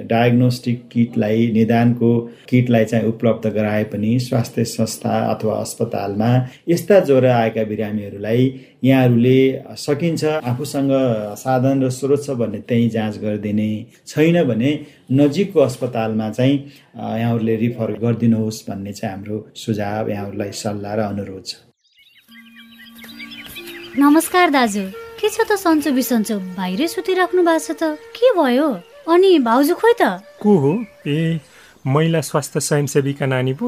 डायग्नोस्टिक 0.09 0.77
किटलाई 0.91 1.39
निदानको 1.53 2.11
किटलाई 2.49 2.85
चाहिँ 2.85 3.07
उपलब्ध 3.07 3.47
गराए 3.55 3.83
पनि 3.91 4.11
स्वास्थ्य 4.19 4.63
संस्था 4.65 5.15
अथवा 5.33 5.55
अस्पतालमा 5.55 6.31
यस्ता 6.69 6.99
ज्वरो 7.09 7.31
आएका 7.31 7.63
बिरामीहरूलाई 7.71 8.43
यहाँहरूले 8.83 9.39
सकिन्छ। 9.77 10.23
आफूसँग 10.25 10.91
साधन 11.37 11.68
र 11.77 11.89
स्रोत 11.89 12.25
छ 12.25 12.29
भने 12.41 12.59
त्यहीँ 12.65 12.89
जाँच 12.89 13.15
गरिदिने 13.21 13.69
छैन 14.09 14.35
भने 14.49 14.71
नजिकको 15.11 15.59
अस्पतालमा 15.59 16.29
चाहिँ 16.33 16.55
यहाँहरूले 16.97 17.55
रिफर 17.55 17.89
गरिदिनुहोस् 18.01 18.65
भन्ने 18.69 18.93
चाहिँ 18.93 19.13
हाम्रो 19.13 19.37
सुझाव 19.55 20.09
यहाँहरूलाई 20.09 20.51
सल्लाह 20.51 20.93
र 20.95 20.99
अनुरोध 21.13 21.45
छ। 21.45 21.53
नमस्कार 23.99 24.49
दाजु। 24.49 24.83
के 25.19 25.27
छ 25.29 25.37
त 25.45 25.59
सन्चो 25.59 25.91
बिसन्चो? 25.91 26.35
बाहिरै 26.57 26.87
सुतिराख्नु 26.87 27.41
भएको 27.43 27.59
छ 27.59 27.69
त। 27.75 27.83
के 28.15 28.27
भयो? 28.33 28.67
अनि 29.05 29.31
भाउजू 29.43 29.73
खोइ 29.75 29.93
त? 30.01 30.23
को 30.41 30.51
हो? 30.63 30.73
ए 31.07 31.39
महिला 31.85 32.21
स्वास्थ्य 32.21 32.59
स्वयंसेवीका 32.59 33.25
नानी 33.25 33.53
पो। 33.53 33.67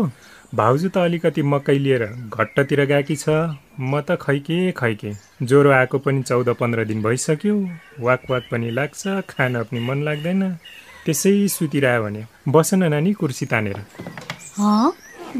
भाउजू 0.55 0.87
त 0.89 0.97
अलिकति 0.97 1.41
मकै 1.47 1.77
लिएर 1.79 2.03
घट्टतिर 2.27 2.79
गएकी 2.85 3.15
छ। 3.15 3.55
म 3.79 4.01
त 4.03 4.19
खैके 4.19 4.71
खैके। 4.75 5.11
ज्वरो 5.47 5.71
आएको 5.71 5.97
पनि 6.03 6.23
चौध 6.27 6.49
पन्ध्र 6.59 6.83
दिन 6.85 7.01
भइसक्यो। 7.01 7.55
वाक 8.03 8.21
वाक 8.31 8.43
पनि 8.51 8.69
लाग्छ 8.71 9.01
खान 9.31 9.63
पनि 9.63 9.79
मन 9.79 10.03
लाग्दैन। 10.03 10.41
त्यसै 11.05 11.47
सुतिरह्यो 11.55 12.03
भने 12.03 12.21
बस 12.51 12.73
न 12.73 12.91
नानी 12.91 13.13
कुर्सी 13.15 13.45
तानेर। 13.47 13.79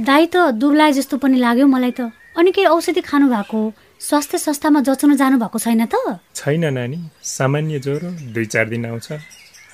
दाई 0.08 0.26
त 0.32 0.36
दुब्लाए 0.56 0.92
जस्तो 0.96 1.18
पनि 1.20 1.38
लाग्यो 1.44 1.68
मलाई 1.68 1.92
त। 1.92 2.08
अनि 2.40 2.52
केही 2.56 2.72
औषधि 2.72 3.02
खानु 3.04 3.28
भएको 3.28 3.60
स्वास्थ्य 4.00 4.38
संस्थामा 4.48 4.80
जचाउन 4.88 5.16
जानु 5.20 5.36
भएको 5.44 5.60
छैन 5.60 5.86
त? 5.92 6.24
छैन 6.40 6.72
नानी। 6.72 7.00
सामान्य 7.20 7.80
ज्वरो 7.84 8.10
दुई 8.32 8.46
चार 8.48 8.66
दिन 8.72 8.86
आउँछ। 8.88 9.08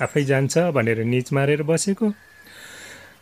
आफै 0.01 0.23
जान्छ 0.25 0.73
भनेर 0.73 1.05
निच 1.05 1.27
मारेर 1.33 1.61
बसेको। 1.69 2.07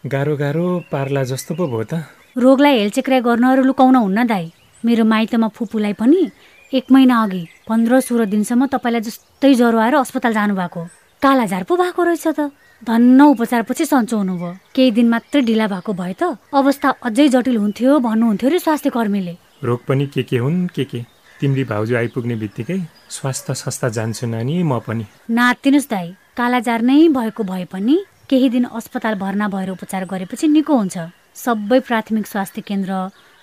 गाह्रो 0.05 0.35
गाह्रो 0.37 0.65
पार्ला 0.91 1.21
जस्तो 1.25 1.55
पो 1.57 1.65
भयो 1.65 1.83
त। 1.83 2.05
रोगलाई 2.37 2.77
हेलचेक्राइ 2.79 3.21
गर्नहरू 3.25 3.61
लुकाउन 3.65 3.95
हुन्न 3.95 4.25
दाई। 4.29 4.45
मेरो 4.85 5.03
माइतमा 5.03 5.47
फुपूलाई 5.49 5.93
पनि 5.97 6.29
एक 6.71 6.85
महिना 6.93 7.15
अघि 7.23 7.41
पन्ध्र 7.65 7.99
सोह्र 8.05 8.25
दिनसम्म 8.29 8.65
तपाईँलाई 8.69 9.01
जस्तै 9.01 9.53
ज्वरो 9.57 9.77
आएर 9.81 9.95
अस्पताल 10.05 10.33
जानुभएको। 10.37 10.81
कालाजार 11.21 11.63
पो 11.65 11.73
भएको 11.73 12.03
रहेछ 12.05 12.27
त। 12.37 12.53
धन्न 12.85 13.21
उपचारपछि 13.33 13.85
सन्चो 13.85 14.17
हुनुभयो। 14.17 14.51
केही 14.77 14.91
दिन 14.93 15.09
मात्रै 15.09 15.41
ढिला 15.41 15.67
भएको 15.73 15.93
भए 15.97 16.13
त 16.13 16.37
अवस्था 16.53 16.89
अझै 17.01 17.27
जटिल 17.33 17.57
हुन्थ्यो 17.57 17.97
भन्नुहुन्थ्यो 18.05 18.49
अरे 18.49 18.59
स्वास्थ्य 18.61 18.89
कर्मीले 18.93 19.35
रोग 19.65 19.79
पनि 19.89 20.05
के 20.13 20.21
के 20.21 20.37
हुन् 20.37 20.69
के 20.69 20.85
के? 20.85 21.01
तिम्री 21.41 21.63
भाउजू 21.65 21.95
आइपुग्ने 21.97 22.35
बित्तिकै 22.37 22.79
स्वास्थ्य 23.09 23.53
संस्था 23.57 23.89
जान्छु 23.89 24.27
नानी 24.29 24.61
म 24.61 24.77
पनि। 24.85 25.05
नातिनुहोस् 25.33 25.89
दाई 25.89 26.07
कालाजार 26.37 26.81
नै 26.85 27.09
भएको 27.09 27.43
भए 27.43 27.65
पनि 27.73 27.97
केही 28.29 28.49
दिन 28.49 28.63
अस्पताल 28.73 29.15
भर्ना 29.15 29.47
भएर 29.47 29.69
उपचार 29.69 30.05
गरेपछि 30.05 30.47
निको 30.47 30.73
हुन्छ। 30.73 30.97
सबै 31.35 31.79
प्राथमिक 31.85 32.25
स्वास्थ्य 32.27 32.61
केन्द्र 32.61 32.91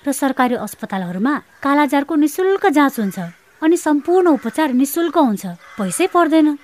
र 0.05 0.13
सरकारी 0.13 0.55
अस्पतालहरूमा 0.59 1.35
कालाजारको 1.63 2.15
निशुल्क 2.17 2.67
जाँच 2.67 2.99
हुन्छ 2.99 3.19
अनि 3.63 3.77
सम्पूर्ण 3.77 4.27
उपचार 4.39 4.73
निशुल्क 4.75 5.17
हुन्छ। 5.19 5.47
पैसै 5.79 6.07
पर्दैन। 6.11 6.59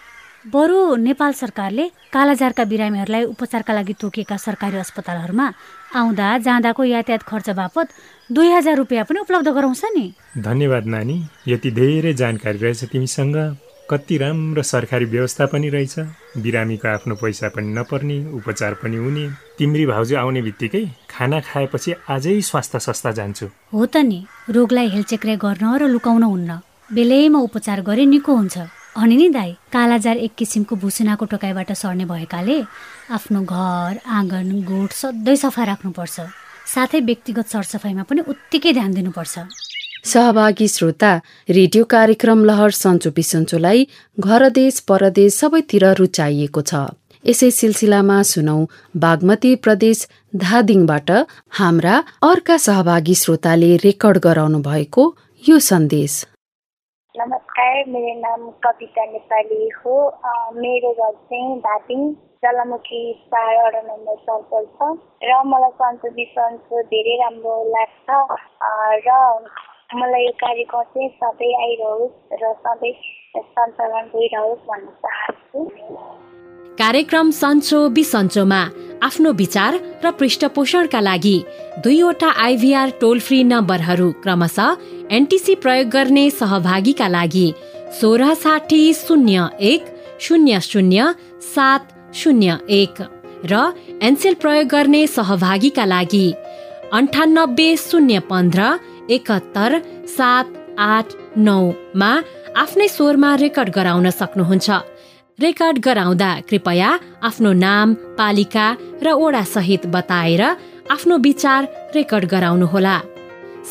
बरु 0.50 0.78
नेपाल 0.96 1.32
सरकारले 1.32 1.84
कालाजारका 2.14 2.64
बिरामीहरूलाई 2.64 3.24
उपचारका 3.34 3.72
लागि 3.74 3.94
तोकिएका 4.00 4.36
सरकारी 4.36 4.76
अस्पतालहरूमा 4.78 5.46
आउँदा 5.94 6.26
जाँदाको 6.46 6.82
यातायात 6.84 7.22
खर्च 7.22 7.48
बापत 7.54 7.86
दुई 8.30 8.48
हजार 8.50 8.76
रुपियाँ 8.76 9.04
पनि 9.04 9.18
उपलब्ध 9.22 9.48
गराउँछ 9.48 9.84
नि। 9.94 10.06
धन्यवाद 10.38 10.86
नानी 10.86 11.16
यति 11.48 11.70
धेरै 11.70 12.12
जानकारी 12.14 12.58
रहेछ 12.58 12.84
तिमीसँग। 12.90 13.36
कति 13.90 14.16
राम्रो 14.18 14.62
सरकारी 14.62 15.04
व्यवस्था 15.04 15.46
पनि 15.46 15.68
रहेछ। 15.68 15.98
बिरामीको 16.44 16.88
आफ्नो 16.88 17.14
पैसा 17.16 17.48
पनि 17.48 17.72
नपर्ने 17.72 18.16
उपचार 18.36 18.74
पनि 18.84 18.96
हुने। 18.96 19.24
तिम्री 19.58 19.84
भाउजू 19.86 20.16
आउने 20.16 20.42
बित्तिकै 20.42 20.84
खाना 21.10 21.40
खाएपछि 21.40 21.94
आजै 22.08 22.40
स्वास्थ्य 22.40 22.78
संस्था 22.78 23.10
जान्छु। 23.18 23.46
हो 23.72 23.86
त 23.86 23.96
नि। 24.04 24.18
रोगलाई 24.50 24.88
हेलचेक्राइ 24.94 25.36
गर्न 25.36 25.64
र 25.80 25.88
लुकाउन 25.88 26.22
हुन्न। 26.22 26.60
बेलैमा 26.92 27.38
उपचार 27.38 27.80
गरे 27.88 28.04
निको 28.06 28.32
हुन्छ। 28.36 28.56
अनि 28.96 29.16
नि 29.16 29.28
दाई 29.28 29.50
कालाजार 29.72 30.16
एक 30.16 30.32
किसिमको 30.36 30.76
भुसुनाको 30.76 31.24
टोकाइबाट 31.32 31.72
सर्ने 31.72 32.04
भएकाले 32.04 32.58
आफ्नो 33.16 33.40
घर 33.40 34.00
आँगन 34.04 34.48
गोठ 34.68 34.90
सधैँ 34.92 35.36
सफा 35.36 35.64
राख्नुपर्छ। 35.64 36.16
साथै 36.74 37.00
व्यक्तिगत 37.00 37.46
सरसफाइमा 37.48 38.02
पनि 38.04 38.20
उत्तिकै 38.28 38.72
ध्यान 38.72 38.92
दिनुपर्छ। 38.92 39.34
सहभागी 40.04 40.66
श्रोता 40.68 41.10
रेडियो 41.50 41.84
कार्यक्रम 41.84 42.44
लहर 42.44 42.70
सन्चो 42.72 43.10
बिसन्चोलाई 43.10 43.86
घर 44.18 44.48
देश 44.50 44.78
परदेश 44.88 45.34
सबैतिर 45.34 45.84
रुचाइएको 45.98 46.62
छ। 46.62 46.82
यसै 47.24 47.50
सिलसिलामा 47.50 48.18
सुनौ 48.30 48.56
बागमती 48.96 49.54
प्रदेश 49.64 50.06
धादिङबाट 50.44 51.10
हाम्रा 51.58 51.96
अर्का 52.24 52.56
सहभागी 52.66 53.14
श्रोताले 53.22 53.70
रेकर्ड 53.84 54.18
गराउनु 54.26 54.60
भएको 54.62 55.04
यो 55.42 55.58
सन्देश। 55.68 56.14
नमस्कार 57.14 57.84
मेरो 57.92 58.14
नाम 58.22 58.50
कविता 58.64 59.04
नेपाली 59.12 59.62
हो। 59.76 59.94
मेरो 60.56 60.92
घर 60.94 61.12
चाहिँ 61.12 61.56
धापिङ 61.60 62.10
जलामुखी 62.44 63.02
चार 63.34 63.74
नम्बर 63.84 64.16
सर्कल 64.26 64.64
छ। 64.74 64.92
र 65.26 65.42
मलाई 65.52 65.74
सन्चो 65.80 66.10
बिसन्चो 66.20 66.82
धेरै 66.92 67.16
राम्रो 67.22 67.56
लाग्छ। 67.74 68.08
र 69.08 69.10
मलाई 69.90 70.24
यो 70.24 70.30
कार्यक्रम 70.40 70.82
चाहिँ 70.84 71.08
सधैँ 71.16 71.52
आइरहोस् 71.64 72.32
र 72.40 72.52
सधैँ 72.64 72.92
सञ्चालन 73.36 74.08
भइरहोस् 74.12 74.66
भन्न 74.68 74.88
चाहन्छु। 75.04 75.60
कार्यक्रम 76.78 77.30
सन्चो 77.32 77.78
बिसन्चोमा 77.96 78.60
आफ्नो 79.02 79.32
विचार 79.40 79.78
र 80.04 80.10
पृष्ठपोषणका 80.18 81.00
लागि 81.00 81.36
दुईवटा 81.84 82.28
आइभीआर 82.44 82.90
टोल 83.00 83.20
फ्री 83.20 83.42
नम्बरहरू 83.44 84.10
क्रमशः 84.22 84.76
एनटिसी 85.16 85.54
प्रयोग 85.64 85.88
गर्ने 85.88 86.28
सहभागीका 86.30 87.08
लागि 87.08 87.46
सोह्र 88.00 88.34
साठी 88.44 88.82
शून्य 88.94 89.48
एक 89.72 89.86
शून्य 90.20 90.60
शून्य 90.68 91.12
सात 91.54 91.88
शून्य 92.20 92.58
एक 92.80 93.02
र 93.52 93.64
एनसेल 94.02 94.34
प्रयोग 94.42 94.68
गर्ने 94.68 95.06
सहभागीका 95.16 95.84
लागि 95.86 96.26
अन्ठानब्बे 96.92 97.74
शून्य 97.78 98.18
पन्ध्र 98.30 98.68
एकहत्तर 99.10 99.78
सात 100.16 100.46
आठ 100.78 101.14
नौमा 101.36 102.12
आफ्नै 102.62 102.88
स्वरमा 102.88 103.34
रेकर्ड 103.44 103.70
गराउन 103.76 104.10
सक्नुहुन्छ। 104.10 104.68
रेकर्ड 105.38 105.78
गराउँदा 105.86 106.30
कृपया 106.48 106.90
आफ्नो 107.28 107.52
नाम 107.66 107.94
पालिका 108.18 108.66
र 109.02 109.06
ओडा 109.24 109.42
सहित 109.54 109.86
बताएर 109.94 110.42
आफ्नो 110.94 111.16
विचार 111.26 111.60
रेकर्ड 111.94 112.24
गराउनुहोला। 112.32 112.96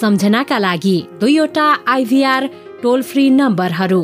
सम्झनाका 0.02 0.58
लागि 0.60 0.98
दुईवटा 1.20 1.68
आइभीआर 1.96 2.48
टोल 2.82 3.02
फ्री 3.10 3.30
नम्बरहरू 3.40 4.04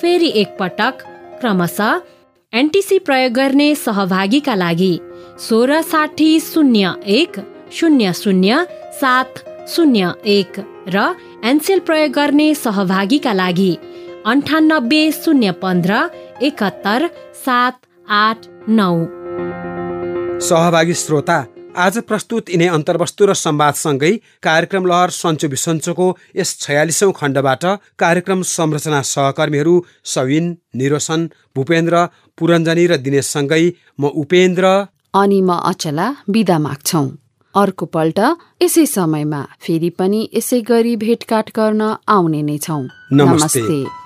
फेरि 0.00 0.30
एकपटक 0.42 1.02
क्रमशः 1.40 2.00
एनटिसी 2.52 2.98
प्रयोग 3.06 3.32
गर्ने 3.32 3.74
सहभागीका 3.84 4.54
लागि 4.54 4.94
सोह्र 5.48 5.80
साठी 5.82 6.30
शून्य 6.40 6.92
एक 7.18 7.40
शून्य 7.72 8.12
शून्य 8.22 8.64
सात 9.00 9.42
शून्य 9.68 10.12
एक 10.36 10.60
र 10.88 11.14
एनसेल 11.44 11.80
प्रयोग 11.86 12.12
गर्ने 12.12 12.48
सहभागीका 12.54 13.32
लागि 13.32 13.72
अन्ठानब्बे 14.26 15.02
शून्य 15.12 15.50
पन्ध्र 15.62 15.92
एकहत्तर 16.42 17.08
सात 17.44 17.76
आठ 18.08 18.46
नौ। 18.68 18.94
सहभागी 20.40 20.94
श्रोता 20.94 21.38
आज 21.84 21.98
प्रस्तुत 22.08 22.50
यिनै 22.50 22.66
अन्तर्वस्तु 22.68 23.26
र 23.26 23.34
संवादसँगै 23.34 24.12
कार्यक्रम 24.46 24.84
लहर 24.86 25.10
सन्चो 25.10 25.48
बिसन्चोको 25.48 26.06
यस 26.36 26.50
छयालिसौँ 26.60 27.12
खण्डबाट 27.16 27.64
कार्यक्रम 27.98 28.42
संरचना 28.50 29.00
सहकर्मीहरू 29.10 29.74
सविन 30.14 30.46
निरोसन 30.80 31.20
भूपेन्द्र 31.56 32.06
पुरञ्जनी 32.38 32.86
र 32.86 32.96
दिनेशसँगै 33.06 33.64
म 34.00 34.02
उपेन्द्र। 34.22 34.64
अनि 35.14 35.40
म 35.42 35.58
अचला 35.70 36.06
बिदा 36.30 36.58
माग्छौ। 36.58 37.04
अर्को 37.54 37.86
पल्ट 37.86 38.18
यसै 38.62 38.86
समयमा 38.86 39.42
फेरि 39.60 39.90
पनि 39.90 40.28
यसै 40.34 40.60
गरी 40.60 40.96
भेटघाट 40.96 41.50
गर्न 41.56 41.82
आउने 42.08 42.42
नै 42.42 42.58
छौ 42.58 42.80
नमस्ते, 43.12 43.60
नमस्ते। 43.60 44.03